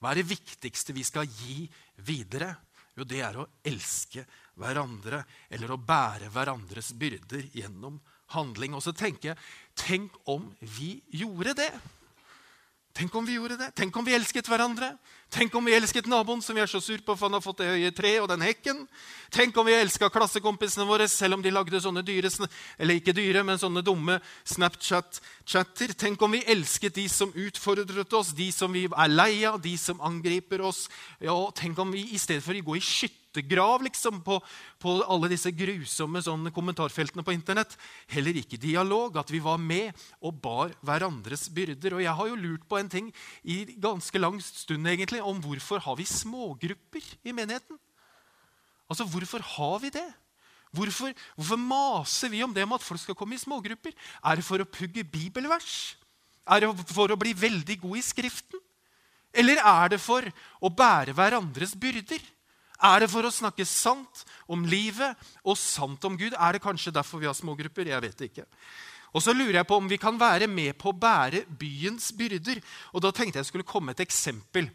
Hva 0.00 0.12
er 0.12 0.22
det 0.22 0.30
viktigste 0.32 0.94
vi 0.96 1.04
skal 1.06 1.28
gi 1.28 1.66
videre? 2.02 2.54
Jo, 2.96 3.06
det 3.08 3.22
er 3.24 3.38
å 3.40 3.48
elske 3.64 4.24
hverandre 4.60 5.22
eller 5.52 5.72
å 5.72 5.80
bære 5.80 6.28
hverandres 6.32 6.92
byrder 6.98 7.46
gjennom 7.56 8.00
handling. 8.34 8.76
Og 8.76 8.84
så 8.84 8.92
tenker 8.96 9.32
jeg 9.32 9.42
tenk 9.78 10.16
om 10.28 10.50
vi 10.60 10.96
gjorde 11.16 11.56
det? 11.62 11.72
Tenk 12.92 13.14
om 13.14 13.24
vi 13.24 13.38
gjorde 13.38 13.56
det? 13.56 13.70
Tenk 13.72 13.96
om 13.96 14.04
vi 14.04 14.12
elsket 14.12 14.48
hverandre? 14.52 14.90
Tenk 15.32 15.54
om 15.56 15.64
vi 15.64 15.72
elsket 15.72 16.04
naboen 16.12 16.42
som 16.44 16.52
vi 16.56 16.60
er 16.60 16.68
så 16.68 16.80
sur 16.80 17.00
på 17.00 17.14
for 17.16 17.24
han 17.24 17.38
har 17.38 17.44
fått 17.44 17.62
det 17.62 17.70
høye 17.70 17.92
treet 17.96 18.20
og 18.20 18.28
den 18.28 18.44
hekken? 18.44 18.82
Tenk 19.32 19.56
om 19.56 19.64
vi 19.64 19.78
elska 19.78 20.10
klassekompisene 20.12 20.84
våre 20.84 21.06
selv 21.08 21.38
om 21.38 21.44
de 21.44 21.54
lagde 21.54 21.80
sånne 21.80 22.02
dyre, 22.04 22.28
eller 22.76 23.00
ikke 23.00 23.14
dyre, 23.16 23.46
men 23.48 23.60
sånne 23.60 23.80
dumme 23.86 24.18
Snapchat-chatter? 24.44 25.96
Tenk 25.96 26.20
om 26.20 26.36
vi 26.36 26.44
elsket 26.52 26.98
de 27.00 27.06
som 27.08 27.32
utfordret 27.32 28.12
oss, 28.12 28.34
de 28.36 28.50
som 28.52 28.76
vi 28.76 28.84
er 28.84 29.16
lei 29.16 29.40
av, 29.48 29.56
de 29.64 29.72
som 29.80 30.04
angriper 30.04 30.60
oss? 30.60 30.84
Ja, 31.16 31.38
tenk 31.56 31.80
om 31.80 31.96
vi 31.96 32.10
i 32.12 32.20
stedet 32.20 32.44
for 32.44 32.52
å 32.52 32.68
gå 32.68 32.76
i 32.76 32.84
skytter 32.84 33.21
skyttergrav 33.32 33.82
liksom, 33.82 34.20
på, 34.22 34.40
på, 34.78 35.02
alle 35.08 35.30
disse 35.32 35.50
grusomme 35.50 36.22
sånn, 36.22 36.50
kommentarfeltene 36.52 37.24
på 37.24 37.32
Internett. 37.32 37.76
Heller 38.08 38.36
ikke 38.36 38.60
dialog. 38.60 39.16
At 39.16 39.30
vi 39.30 39.40
var 39.40 39.58
med 39.58 39.92
og 40.20 40.34
bar 40.42 40.72
hverandres 40.82 41.48
byrder. 41.48 41.96
Og 41.96 42.02
jeg 42.02 42.12
har 42.12 42.28
jo 42.28 42.36
lurt 42.36 42.66
på 42.68 42.78
en 42.78 42.88
ting 42.88 43.12
i 43.42 43.64
ganske 43.80 44.18
lang 44.18 44.40
stund 44.40 44.86
egentlig, 44.86 45.22
om 45.22 45.40
hvorfor 45.40 45.80
har 45.80 45.96
vi 45.96 46.04
smågrupper 46.04 47.02
i 47.24 47.32
menigheten? 47.32 47.78
Altså, 48.88 49.04
Hvorfor 49.04 49.40
har 49.40 49.78
vi 49.80 49.90
det? 49.90 50.08
Hvorfor, 50.72 51.12
hvorfor 51.36 51.56
maser 51.60 52.30
vi 52.32 52.42
om 52.42 52.52
det 52.52 52.64
med 52.64 52.78
at 52.78 52.84
folk 52.84 53.00
skal 53.00 53.16
komme 53.16 53.36
i 53.36 53.40
smågrupper? 53.40 53.92
Er 54.24 54.36
det 54.36 54.44
for 54.44 54.60
å 54.60 54.68
pugge 54.68 55.04
bibelvers? 55.04 55.96
Er 56.48 56.64
det 56.64 56.70
for 56.90 57.12
å 57.12 57.18
bli 57.20 57.32
veldig 57.36 57.76
god 57.80 57.98
i 58.00 58.04
Skriften? 58.04 58.60
Eller 59.32 59.60
er 59.60 59.94
det 59.94 60.00
for 60.00 60.24
å 60.60 60.68
bære 60.72 61.14
hverandres 61.16 61.72
byrder? 61.78 62.20
Er 62.82 63.04
det 63.04 63.10
for 63.12 63.26
å 63.26 63.32
snakke 63.32 63.66
sant 63.68 64.24
om 64.50 64.64
livet 64.66 65.18
og 65.44 65.58
sant 65.60 66.02
om 66.08 66.18
Gud? 66.18 66.34
Er 66.34 66.56
det 66.56 66.64
kanskje 66.64 66.94
derfor 66.94 67.22
vi 67.22 67.30
har 67.30 67.38
smågrupper? 67.38 67.86
Jeg 67.92 68.02
vet 68.02 68.26
ikke. 68.28 68.46
Og 69.12 69.22
så 69.22 69.34
lurer 69.36 69.60
jeg 69.60 69.68
på 69.68 69.76
om 69.76 69.88
vi 69.90 70.00
kan 70.00 70.16
være 70.18 70.48
med 70.48 70.74
på 70.80 70.90
å 70.90 70.96
bære 70.96 71.44
byens 71.60 72.10
byrder. 72.16 72.62
Og 72.96 73.04
da 73.04 73.12
tenkte 73.14 73.42
jeg 73.42 73.50
skulle 73.50 73.68
komme 73.68 73.92
et 73.92 74.02
eksempel. 74.04 74.70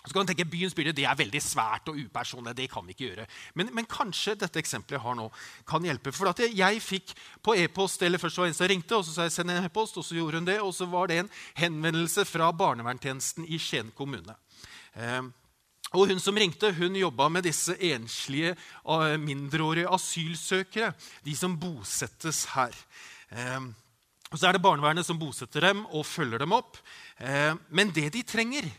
Så 0.00 0.14
kan 0.14 0.22
man 0.22 0.30
tenke 0.30 0.46
Byens 0.48 0.72
byrde 0.72 0.94
det 0.96 1.04
er 1.04 1.16
veldig 1.16 1.40
svært 1.44 1.88
og 1.92 1.98
upersonlig. 2.00 2.54
det 2.56 2.70
kan 2.72 2.86
vi 2.86 2.94
ikke 2.94 3.04
gjøre. 3.04 3.26
Men, 3.54 3.68
men 3.76 3.84
kanskje 3.84 4.32
dette 4.34 4.58
eksempelet 4.58 4.96
jeg 4.96 5.04
har 5.04 5.16
nå, 5.18 5.26
kan 5.68 5.84
hjelpe. 5.84 6.12
For 6.16 6.30
at 6.30 6.40
jeg 6.40 6.80
fikk 6.80 7.12
på 7.44 7.54
e-post 7.60 8.00
eller 8.02 8.18
først 8.18 8.38
var 8.38 8.48
det 8.48 8.54
en 8.54 8.56
som 8.56 8.70
ringte, 8.72 8.96
og 8.96 9.04
så 9.04 9.12
sa 9.12 9.26
jeg 9.28 9.34
send 9.34 9.52
en 9.52 9.68
e-post, 9.68 9.98
og 10.00 10.06
så 10.06 10.16
gjorde 10.16 10.40
hun 10.40 10.48
det. 10.48 10.56
Og 10.64 10.72
så 10.72 10.88
var 10.88 11.10
det 11.10 11.18
en 11.20 11.28
henvendelse 11.60 12.24
fra 12.24 12.48
barnevernstjenesten 12.48 13.44
i 13.44 13.60
Skien 13.60 13.92
kommune. 13.96 14.38
Eh, 14.96 15.20
og 15.90 16.06
Hun 16.06 16.20
som 16.22 16.36
ringte, 16.38 16.70
hun 16.76 16.94
jobba 16.94 17.26
med 17.28 17.48
disse 17.48 17.74
enslige 17.74 18.52
eh, 18.54 19.16
mindreårige 19.18 19.90
asylsøkere. 19.90 20.92
De 21.26 21.34
som 21.34 21.56
bosettes 21.58 22.44
her. 22.54 22.76
Ehm, 23.34 23.72
og 24.30 24.38
Så 24.38 24.46
er 24.46 24.54
det 24.54 24.62
barnevernet 24.62 25.06
som 25.06 25.18
bosetter 25.18 25.66
dem 25.66 25.82
og 25.90 26.06
følger 26.06 26.38
dem 26.38 26.54
opp. 26.54 26.78
Ehm, 27.18 27.58
men 27.74 27.90
det 27.90 28.12
de 28.14 28.22
trenger, 28.22 28.70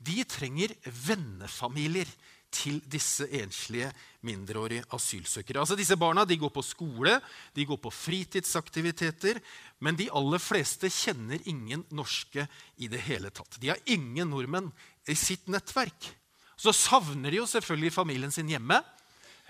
de 0.00 0.24
trenger 0.24 0.72
vennefamilier 0.88 2.08
til 2.54 2.80
disse 2.88 3.26
enslige 3.28 3.90
mindreårige 4.24 4.86
asylsøkere. 4.94 5.60
Altså 5.60 5.76
Disse 5.76 5.98
barna 6.00 6.24
de 6.24 6.38
går 6.38 6.52
på 6.54 6.62
skole, 6.64 7.18
de 7.52 7.66
går 7.66 7.76
på 7.76 7.92
fritidsaktiviteter, 7.92 9.40
men 9.80 9.98
de 10.00 10.08
aller 10.08 10.40
fleste 10.40 10.88
kjenner 10.88 11.44
ingen 11.44 11.84
norske 11.90 12.48
i 12.78 12.88
det 12.88 13.04
hele 13.04 13.28
tatt. 13.34 13.60
De 13.60 13.74
har 13.74 13.82
ingen 13.84 14.30
nordmenn 14.30 14.72
i 15.10 15.18
sitt 15.18 15.50
nettverk. 15.50 16.14
Så 16.56 16.74
savner 16.76 17.32
de 17.32 17.40
jo 17.40 17.48
selvfølgelig 17.50 17.92
familien 17.94 18.32
sin 18.34 18.50
hjemme. 18.50 18.78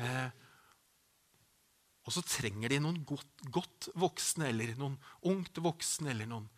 Eh, 0.01 0.31
og 2.05 2.13
så 2.13 2.25
trenger 2.27 2.73
de 2.73 2.81
noen 2.85 2.99
godt, 3.07 3.47
godt, 3.53 3.89
voksne, 3.97 4.51
eller 4.51 4.75
noen 4.77 4.97
ungt 5.31 5.61
voksne, 5.65 6.11
eller 6.13 6.29
noen 6.29 6.49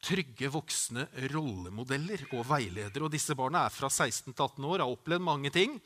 trygge 0.00 0.48
voksne 0.48 1.04
rollemodeller 1.34 2.24
og 2.32 2.46
veiledere. 2.48 3.04
Og 3.04 3.12
disse 3.12 3.36
barna 3.36 3.66
er 3.66 3.74
fra 3.74 3.90
16 3.92 4.32
til 4.32 4.46
18 4.46 4.64
år, 4.64 4.80
har 4.80 4.88
opplevd 4.88 5.26
mange 5.26 5.52
ting. 5.52 5.76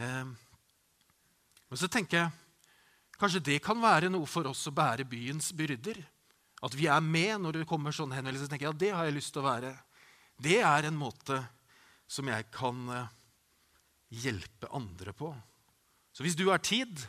Eh, 0.00 0.24
men 1.68 1.80
så 1.80 1.88
tenker 1.92 2.22
jeg 2.22 2.38
kanskje 3.20 3.44
det 3.52 3.60
kan 3.62 3.78
være 3.80 4.10
noe 4.10 4.26
for 4.26 4.48
oss 4.50 4.64
å 4.68 4.74
bære 4.74 5.06
byens 5.08 5.52
byrder. 5.56 6.00
At 6.62 6.74
vi 6.78 6.88
er 6.90 7.02
med 7.04 7.42
når 7.42 7.60
det 7.60 7.68
kommer 7.68 7.94
sånne 7.94 8.16
henvendelser. 8.16 8.48
tenker 8.50 8.68
jeg, 8.68 8.72
ja, 8.72 8.78
Det 8.78 8.92
har 8.96 9.08
jeg 9.08 9.18
lyst 9.18 9.32
til 9.34 9.42
å 9.42 9.50
være. 9.50 9.72
Det 10.42 10.58
er 10.62 10.88
en 10.88 10.98
måte 10.98 11.38
som 12.10 12.28
jeg 12.28 12.48
kan 12.54 12.88
eh, 12.92 13.10
hjelpe 14.12 14.68
andre 14.76 15.14
på. 15.16 15.32
Så 16.12 16.24
hvis 16.24 16.36
du 16.36 16.46
har 16.50 16.60
tid 16.64 17.00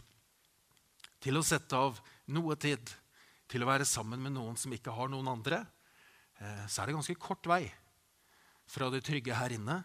til 1.23 1.39
å 1.39 1.45
sette 1.45 1.75
av 1.75 1.99
noe 2.31 2.55
tid 2.59 2.91
til 3.51 3.63
å 3.63 3.69
være 3.69 3.87
sammen 3.87 4.21
med 4.23 4.35
noen 4.35 4.55
som 4.59 4.71
ikke 4.75 4.93
har 4.95 5.11
noen 5.11 5.29
andre, 5.33 5.63
eh, 6.39 6.65
så 6.67 6.81
er 6.81 6.89
det 6.89 6.97
ganske 6.97 7.19
kort 7.19 7.47
vei 7.49 7.65
fra 8.69 8.89
det 8.89 9.03
trygge 9.05 9.35
her 9.35 9.53
inne 9.55 9.81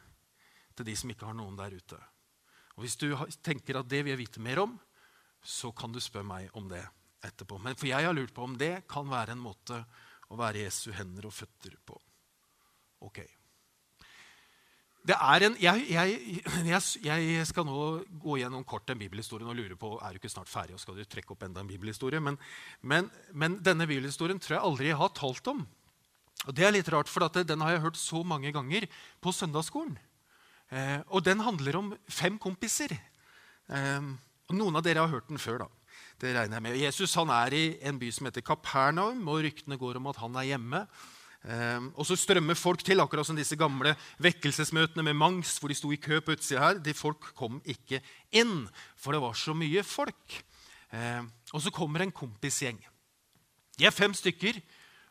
til 0.79 0.87
de 0.87 0.95
som 0.97 1.11
ikke 1.11 1.27
har 1.27 1.37
noen 1.37 1.59
der 1.59 1.75
ute. 1.75 1.99
Og 2.79 2.85
Hvis 2.87 2.99
du 3.01 3.11
tenker 3.43 3.81
at 3.81 3.91
det 3.91 4.05
vil 4.05 4.15
jeg 4.15 4.23
vite 4.23 4.43
mer 4.43 4.63
om, 4.63 4.77
så 5.43 5.73
kan 5.75 5.91
du 5.93 5.99
spørre 6.03 6.29
meg 6.29 6.55
om 6.59 6.69
det 6.71 6.85
etterpå. 7.27 7.59
Men 7.63 7.75
For 7.75 7.91
jeg 7.91 8.07
har 8.07 8.15
lurt 8.15 8.35
på 8.35 8.47
om 8.47 8.55
det 8.59 8.87
kan 8.91 9.09
være 9.11 9.35
en 9.35 9.43
måte 9.43 9.83
å 10.31 10.39
være 10.39 10.63
Jesu 10.67 10.93
hender 10.95 11.27
og 11.27 11.35
føtter 11.35 11.75
på. 11.85 11.99
Ok. 15.09 15.15
En, 15.41 15.55
jeg, 15.57 15.87
jeg, 15.89 16.81
jeg, 17.01 17.45
skal 17.49 17.65
nå 17.65 17.85
gå 18.21 18.35
gjennom 18.43 18.65
kort 18.69 18.85
den 18.91 18.99
bibelhistorien 19.01 19.49
og 19.49 19.57
lure 19.57 19.77
på 19.81 19.95
er 20.05 20.13
du 20.13 20.21
ikke 20.21 20.29
snart 20.29 20.51
ferdig 20.53 20.77
og 20.77 20.83
skal 20.83 20.99
du 20.99 21.07
trekke 21.09 21.33
opp 21.33 21.47
enda 21.47 21.63
en 21.63 21.71
bibelhistorie. 21.71 22.21
Men, 22.21 22.37
men, 22.83 23.09
men 23.33 23.57
denne 23.65 23.87
bibelhistorien 23.89 24.41
tror 24.43 24.59
jeg 24.59 24.67
aldri 24.69 24.91
jeg 24.91 25.01
har 25.01 25.15
talt 25.17 25.49
om. 25.49 25.65
Og 26.45 26.53
Det 26.55 26.67
er 26.67 26.77
litt 26.77 26.91
rart, 26.93 27.09
for 27.09 27.25
den 27.25 27.65
har 27.65 27.73
jeg 27.73 27.85
hørt 27.87 27.97
så 27.97 28.21
mange 28.21 28.53
ganger 28.53 28.85
på 29.25 29.33
søndagsskolen. 29.33 29.97
Eh, 30.69 31.01
og 31.09 31.25
den 31.25 31.41
handler 31.41 31.81
om 31.81 31.91
fem 32.13 32.37
kompiser. 32.39 32.93
Eh, 33.73 34.13
Noen 34.49 34.77
av 34.77 34.85
dere 34.85 35.03
har 35.05 35.13
hørt 35.13 35.33
den 35.33 35.41
før. 35.41 35.65
da. 35.65 35.69
Det 36.21 36.35
regner 36.37 36.57
jeg 36.57 36.67
med. 36.69 36.77
Jesus 36.77 37.15
han 37.17 37.33
er 37.33 37.55
i 37.57 37.65
en 37.81 37.99
by 37.99 38.11
som 38.13 38.29
heter 38.29 38.45
Kapernaum, 38.45 39.25
og 39.29 39.43
ryktene 39.45 39.81
går 39.81 39.97
om 39.97 40.09
at 40.13 40.21
han 40.21 40.37
er 40.37 40.53
hjemme. 40.53 40.85
Eh, 41.49 41.85
og 41.97 42.05
så 42.05 42.17
strømmer 42.19 42.59
folk 42.59 42.83
til, 42.85 43.01
akkurat 43.01 43.25
som 43.25 43.37
disse 43.39 43.57
gamle 43.57 43.95
vekkelsesmøtene 44.21 45.07
med 45.07 45.17
Mangs, 45.17 45.55
hvor 45.57 45.73
de 45.73 45.77
sto 45.79 45.93
i 45.95 46.01
kø 46.01 46.21
på 46.21 46.37
utsida 46.37 46.61
her. 46.67 46.81
De 46.85 46.93
folk 46.97 47.31
kom 47.39 47.63
ikke 47.65 48.03
inn, 48.37 48.67
for 49.01 49.17
det 49.17 49.23
var 49.25 49.39
så 49.39 49.57
mye 49.57 49.85
folk. 49.87 50.41
Eh, 50.93 51.23
og 51.55 51.65
så 51.65 51.73
kommer 51.73 52.05
en 52.05 52.13
kompisgjeng. 52.13 52.81
De 53.79 53.87
er 53.89 53.95
fem 53.95 54.13
stykker, 54.17 54.61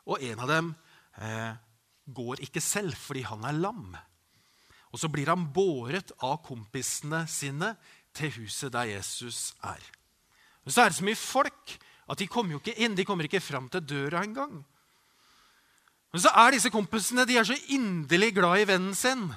og 0.06 0.22
en 0.24 0.44
av 0.44 0.52
dem 0.52 0.72
eh, 1.24 1.58
går 2.14 2.46
ikke 2.46 2.64
selv 2.64 2.96
fordi 3.00 3.26
han 3.28 3.44
er 3.48 3.58
lam. 3.58 3.98
Og 4.94 5.02
så 5.02 5.10
blir 5.12 5.30
han 5.32 5.50
båret 5.54 6.14
av 6.24 6.40
kompisene 6.46 7.26
sine 7.32 7.74
til 8.16 8.32
huset 8.38 8.74
der 8.74 8.94
Jesus 8.94 9.56
er. 9.66 9.82
Og 10.66 10.74
så 10.74 10.84
er 10.84 10.92
det 10.92 11.00
så 11.00 11.08
mye 11.08 11.20
folk 11.20 11.78
at 12.08 12.22
de 12.22 12.30
kommer 12.32 12.56
jo 12.56 12.62
ikke 12.62 12.78
inn. 12.84 12.96
De 12.96 13.06
kommer 13.08 13.28
ikke 13.28 13.44
fram 13.44 13.68
til 13.72 13.84
døra 13.84 14.24
engang. 14.24 14.62
Men 16.18 16.24
så 16.26 16.32
er 16.34 16.56
disse 16.56 16.72
kompisene 16.74 17.28
de 17.30 17.36
er 17.38 17.46
så 17.46 17.54
inderlig 17.70 18.32
glad 18.34 18.64
i 18.64 18.66
vennen 18.66 18.96
sin. 18.98 19.28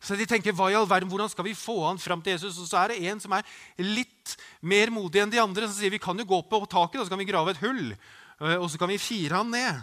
Så 0.00 0.16
de 0.16 0.24
tenker, 0.24 0.54
hva 0.56 0.70
i 0.72 0.76
all 0.76 0.86
verden, 0.88 1.10
Hvordan 1.12 1.28
skal 1.28 1.44
vi 1.44 1.52
få 1.52 1.82
han 1.84 1.98
fram 2.00 2.22
til 2.24 2.32
Jesus? 2.32 2.56
Og 2.62 2.68
så 2.70 2.78
er 2.80 2.94
det 2.94 3.10
en 3.10 3.18
som 3.20 3.32
er 3.36 3.44
litt 3.76 4.32
mer 4.64 4.88
modig 4.88 5.20
enn 5.20 5.32
de 5.32 5.42
andre, 5.42 5.68
som 5.68 5.76
sier 5.76 5.92
vi 5.92 6.00
kan 6.00 6.16
jo 6.16 6.24
gå 6.24 6.38
på 6.48 6.60
taket 6.64 7.02
og 7.02 7.04
så 7.04 7.12
kan 7.12 7.20
vi 7.20 7.26
grave 7.28 7.52
et 7.52 7.60
hull. 7.60 7.92
Eh, 8.40 8.56
og 8.56 8.70
så 8.72 8.80
kan 8.80 8.88
vi 8.88 8.96
fire 8.96 9.36
han 9.36 9.52
ned. 9.52 9.82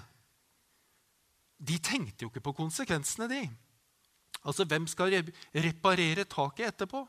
De 1.61 1.77
tenkte 1.77 2.25
jo 2.25 2.31
ikke 2.31 2.41
på 2.47 2.55
konsekvensene, 2.57 3.27
de. 3.29 3.43
Altså, 4.41 4.65
Hvem 4.65 4.87
skal 4.89 5.13
reparere 5.53 6.25
taket 6.25 6.71
etterpå? 6.71 7.03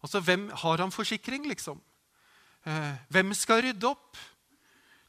Altså, 0.00 0.20
Hvem 0.24 0.48
har 0.62 0.80
han 0.80 0.96
forsikring, 0.96 1.44
liksom? 1.52 1.76
Eh, 2.64 3.04
hvem 3.12 3.36
skal 3.36 3.66
rydde 3.68 3.92
opp? 3.92 4.16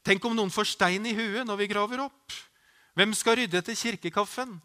Tenk 0.04 0.28
om 0.28 0.36
noen 0.36 0.52
får 0.52 0.68
stein 0.76 1.08
i 1.08 1.16
huet 1.16 1.48
når 1.48 1.62
vi 1.62 1.70
graver 1.72 2.04
opp. 2.04 2.36
Hvem 2.98 3.12
skal 3.14 3.36
rydde 3.38 3.60
etter 3.60 3.78
kirkekaffen? 3.78 4.56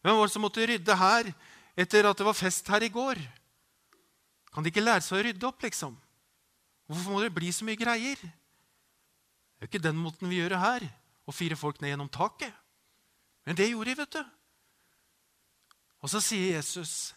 Hvem 0.00 0.16
var 0.16 0.24
det 0.24 0.32
som 0.32 0.44
måtte 0.44 0.64
rydde 0.64 0.94
her 0.96 1.28
etter 1.76 2.06
at 2.08 2.16
det 2.16 2.24
var 2.24 2.36
fest 2.38 2.68
her 2.72 2.86
i 2.86 2.88
går? 2.92 3.20
Kan 4.54 4.64
de 4.64 4.70
ikke 4.72 4.84
lære 4.84 5.02
seg 5.04 5.18
å 5.18 5.24
rydde 5.26 5.48
opp, 5.50 5.60
liksom? 5.66 5.92
Hvorfor 6.88 7.12
må 7.12 7.20
det 7.20 7.34
bli 7.36 7.50
så 7.52 7.66
mye 7.68 7.76
greier? 7.76 8.16
Det 8.16 9.60
er 9.60 9.66
jo 9.66 9.68
ikke 9.68 9.82
den 9.84 10.00
måten 10.00 10.32
vi 10.32 10.38
gjør 10.38 10.54
det 10.54 10.62
her, 10.62 10.88
å 11.28 11.34
fire 11.34 11.60
folk 11.60 11.82
ned 11.82 11.92
gjennom 11.92 12.08
taket. 12.12 12.56
Men 13.44 13.60
det 13.60 13.68
gjorde 13.68 13.92
de, 13.92 13.98
vet 14.00 14.16
du. 14.16 14.24
Og 16.04 16.12
så 16.12 16.24
sier 16.24 16.56
Jesus, 16.56 17.12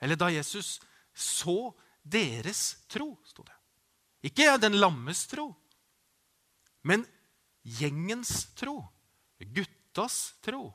eller 0.00 0.20
da 0.20 0.28
Jesus 0.32 0.78
så 1.16 1.72
deres 2.04 2.80
tro, 2.92 3.14
sto 3.24 3.44
det. 3.44 3.56
Ikke 4.28 4.52
den 4.60 4.76
lammes 4.80 5.24
tro, 5.32 5.48
men 6.84 7.08
gjengens 7.64 8.50
tro. 8.56 8.82
Guttas 9.90 10.34
tro. 10.40 10.70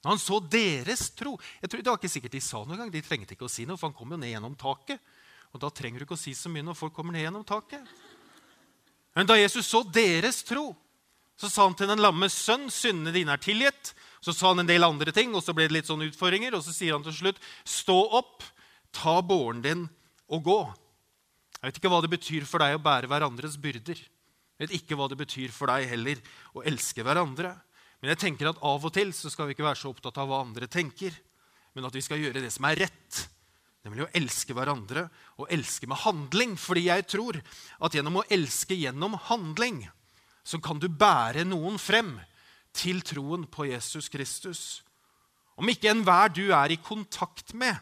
Når 0.00 0.14
han 0.14 0.20
så 0.20 0.38
deres 0.40 1.10
tro 1.12 1.34
jeg 1.60 1.68
tror, 1.68 1.82
Det 1.82 1.90
var 1.90 1.98
ikke 1.98 2.08
sikkert 2.08 2.32
de 2.32 2.40
sa 2.40 2.64
noe 2.64 2.76
gang. 2.76 2.90
De 2.90 3.02
trengte 3.04 3.36
ikke 3.36 3.44
å 3.44 3.52
si 3.52 3.66
noe, 3.68 3.76
for 3.76 3.90
han 3.90 3.96
kom 3.96 4.10
jo 4.10 4.16
ned 4.16 4.32
gjennom 4.32 4.56
taket. 4.56 5.00
Og 5.52 5.60
da 5.60 5.68
trenger 5.68 6.00
du 6.00 6.06
ikke 6.06 6.16
å 6.16 6.20
si 6.20 6.32
så 6.32 6.48
mye 6.48 6.64
når 6.64 6.78
folk 6.78 6.94
kommer 6.94 7.12
ned 7.12 7.26
gjennom 7.26 7.44
taket. 7.44 7.84
Men 9.14 9.26
da 9.28 9.36
Jesus 9.36 9.66
så 9.68 9.82
deres 9.84 10.42
tro, 10.46 10.72
så 11.36 11.50
sa 11.50 11.66
han 11.66 11.76
til 11.76 11.90
den 11.90 12.00
lammes 12.00 12.32
sønn, 12.32 12.70
syndene 12.70 13.12
dine 13.12 13.34
er 13.34 13.42
tilgitt. 13.42 13.92
Så 14.24 14.32
sa 14.32 14.52
han 14.52 14.62
en 14.62 14.68
del 14.68 14.84
andre 14.86 15.12
ting, 15.12 15.34
og 15.34 15.44
så 15.44 15.52
ble 15.56 15.66
det 15.68 15.76
litt 15.76 15.90
sånne 15.90 16.08
utfordringer. 16.08 16.54
Og 16.56 16.64
så 16.64 16.72
sier 16.72 16.94
han 16.96 17.04
til 17.04 17.16
slutt, 17.16 17.40
stå 17.68 17.98
opp, 18.20 18.46
ta 18.96 19.18
båren 19.20 19.60
din 19.64 19.84
og 20.32 20.44
gå. 20.46 20.60
Jeg 21.58 21.66
vet 21.66 21.80
ikke 21.80 21.92
hva 21.92 22.00
det 22.00 22.12
betyr 22.14 22.48
for 22.48 22.62
deg 22.62 22.78
å 22.78 22.84
bære 22.84 23.10
hverandres 23.10 23.58
byrder. 23.60 23.98
Jeg 24.00 24.64
vet 24.64 24.76
ikke 24.80 24.96
hva 24.96 25.10
det 25.12 25.18
betyr 25.20 25.52
for 25.52 25.72
deg 25.72 25.90
heller 25.90 26.20
å 26.56 26.64
elske 26.64 27.04
hverandre. 27.04 27.58
Men 28.00 28.14
jeg 28.14 28.20
tenker 28.22 28.48
at 28.50 28.62
av 28.64 28.86
og 28.86 28.94
til 28.96 29.12
så 29.16 29.30
skal 29.32 29.48
vi 29.48 29.56
ikke 29.56 29.66
være 29.66 29.80
så 29.82 29.92
opptatt 29.92 30.18
av 30.20 30.30
hva 30.30 30.40
andre 30.44 30.68
tenker, 30.70 31.12
men 31.76 31.86
at 31.86 31.94
vi 31.94 32.02
skal 32.04 32.20
gjøre 32.22 32.42
det 32.42 32.50
som 32.54 32.66
er 32.66 32.86
rett. 32.86 33.20
Nemlig 33.86 34.04
å 34.04 34.12
elske 34.16 34.56
hverandre 34.56 35.06
og 35.40 35.48
elske 35.52 35.88
med 35.88 36.00
handling. 36.02 36.56
Fordi 36.60 36.86
jeg 36.88 37.06
tror 37.08 37.38
at 37.40 37.96
gjennom 37.96 38.20
å 38.20 38.26
elske 38.32 38.76
gjennom 38.76 39.16
handling 39.28 39.84
så 40.44 40.58
kan 40.62 40.80
du 40.80 40.88
bære 40.88 41.44
noen 41.48 41.76
frem 41.80 42.16
til 42.76 43.00
troen 43.06 43.46
på 43.50 43.68
Jesus 43.70 44.08
Kristus. 44.12 44.62
Om 45.60 45.68
ikke 45.68 45.92
enhver 45.92 46.32
du 46.32 46.46
er 46.56 46.72
i 46.72 46.80
kontakt 46.80 47.52
med, 47.52 47.76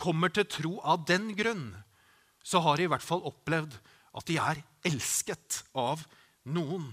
kommer 0.00 0.32
til 0.32 0.48
tro 0.48 0.78
av 0.80 1.04
den 1.08 1.34
grunn, 1.36 1.74
så 2.42 2.62
har 2.64 2.78
de 2.80 2.86
i 2.86 2.90
hvert 2.90 3.04
fall 3.04 3.20
opplevd 3.28 3.76
at 4.16 4.26
de 4.26 4.38
er 4.40 4.62
elsket 4.88 5.60
av 5.76 6.06
noen. 6.48 6.88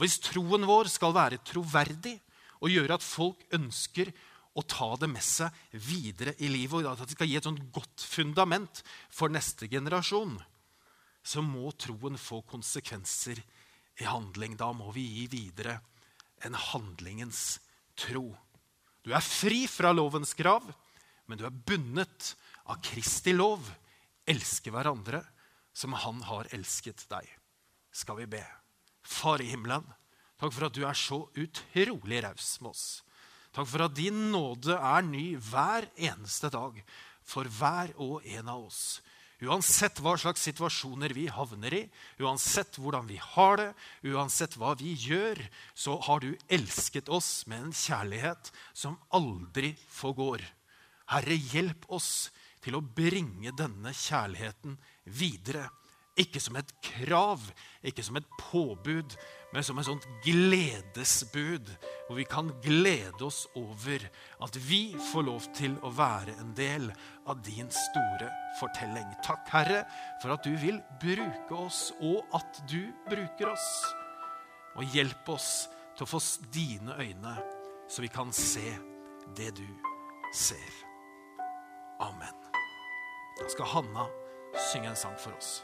Hvis 0.00 0.18
troen 0.22 0.66
vår 0.66 0.90
skal 0.90 1.14
være 1.14 1.42
troverdig 1.46 2.16
og 2.60 2.72
gjøre 2.72 2.96
at 2.96 3.04
folk 3.04 3.44
ønsker 3.54 4.10
å 4.54 4.62
ta 4.66 4.92
det 4.98 5.08
med 5.10 5.22
seg 5.22 5.54
videre 5.82 6.34
i 6.42 6.48
livet, 6.50 6.84
og 6.84 6.92
at 6.94 7.04
det 7.06 7.16
skal 7.16 7.28
gi 7.30 7.38
et 7.38 7.46
sånt 7.46 7.62
godt 7.74 8.04
fundament 8.06 8.82
for 9.10 9.32
neste 9.32 9.68
generasjon, 9.70 10.36
så 11.24 11.42
må 11.42 11.72
troen 11.80 12.18
få 12.20 12.42
konsekvenser 12.46 13.40
i 14.00 14.06
handling. 14.06 14.58
Da 14.60 14.70
må 14.76 14.92
vi 14.94 15.06
gi 15.18 15.26
videre 15.32 15.78
en 16.44 16.56
handlingens 16.58 17.58
tro. 17.98 18.28
Du 19.04 19.12
er 19.14 19.24
fri 19.24 19.64
fra 19.70 19.92
lovens 19.94 20.34
krav, 20.36 20.66
men 21.26 21.40
du 21.40 21.46
er 21.48 21.54
bundet 21.54 22.34
av 22.68 22.82
Kristi 22.84 23.34
lov. 23.34 23.64
Elske 24.24 24.72
hverandre 24.72 25.20
som 25.76 25.92
Han 26.04 26.22
har 26.24 26.48
elsket 26.54 27.04
deg. 27.10 27.26
Skal 27.92 28.22
vi 28.22 28.30
be. 28.38 28.44
Far 29.04 29.42
i 29.44 29.50
himmelen, 29.52 29.84
takk 30.40 30.54
for 30.54 30.68
at 30.68 30.76
du 30.76 30.84
er 30.88 30.96
så 30.98 31.24
utrolig 31.36 32.22
raus 32.24 32.54
med 32.62 32.72
oss. 32.72 32.86
Takk 33.54 33.68
for 33.70 33.84
at 33.86 33.94
din 33.94 34.30
nåde 34.32 34.74
er 34.74 35.04
ny 35.06 35.34
hver 35.38 35.86
eneste 35.94 36.50
dag 36.50 36.80
for 37.24 37.48
hver 37.48 37.92
og 38.02 38.24
en 38.26 38.48
av 38.50 38.64
oss. 38.66 39.00
Uansett 39.44 39.98
hva 40.00 40.14
slags 40.18 40.44
situasjoner 40.46 41.12
vi 41.12 41.26
havner 41.32 41.74
i, 41.76 41.82
uansett 42.22 42.78
hvordan 42.80 43.06
vi 43.10 43.18
har 43.20 43.58
det, 43.60 43.70
uansett 44.08 44.56
hva 44.56 44.72
vi 44.78 44.94
gjør, 44.96 45.40
så 45.74 45.98
har 46.06 46.22
du 46.22 46.30
elsket 46.48 47.10
oss 47.12 47.44
med 47.50 47.66
en 47.66 47.74
kjærlighet 47.74 48.52
som 48.72 48.96
aldri 49.12 49.74
forgår. 49.90 50.44
Herre, 51.12 51.36
hjelp 51.52 51.84
oss 51.92 52.30
til 52.64 52.78
å 52.78 52.84
bringe 52.84 53.52
denne 53.58 53.92
kjærligheten 53.92 54.78
videre. 55.04 55.66
Ikke 56.14 56.38
som 56.38 56.54
et 56.54 56.68
krav, 56.84 57.42
ikke 57.82 58.02
som 58.06 58.14
et 58.20 58.26
påbud, 58.38 59.16
men 59.50 59.64
som 59.66 59.78
et 59.78 59.86
sånt 59.88 60.06
gledesbud. 60.22 61.72
Hvor 62.06 62.18
vi 62.20 62.26
kan 62.30 62.52
glede 62.62 63.26
oss 63.26 63.44
over 63.58 64.06
at 64.46 64.58
vi 64.68 64.94
får 65.10 65.26
lov 65.26 65.48
til 65.58 65.74
å 65.82 65.90
være 65.94 66.36
en 66.38 66.54
del 66.54 66.86
av 67.26 67.42
din 67.42 67.70
store 67.74 68.30
fortelling. 68.60 69.10
Takk, 69.26 69.42
Herre, 69.50 69.82
for 70.22 70.36
at 70.36 70.46
du 70.46 70.54
vil 70.62 70.78
bruke 71.02 71.58
oss, 71.58 71.88
og 71.98 72.22
at 72.36 72.62
du 72.70 72.92
bruker 73.10 73.50
oss. 73.50 73.68
Og 74.78 74.86
hjelp 74.94 75.34
oss 75.34 75.66
til 75.96 76.06
å 76.06 76.10
få 76.14 76.22
dine 76.54 76.94
øyne, 76.98 77.36
så 77.90 78.06
vi 78.06 78.10
kan 78.10 78.30
se 78.34 78.70
det 79.34 79.50
du 79.58 79.66
ser. 80.34 80.82
Amen. 82.02 82.42
Da 83.38 83.50
skal 83.50 83.66
Hanna 83.66 84.10
synge 84.70 84.94
en 84.94 84.98
sang 84.98 85.18
for 85.18 85.34
oss. 85.34 85.62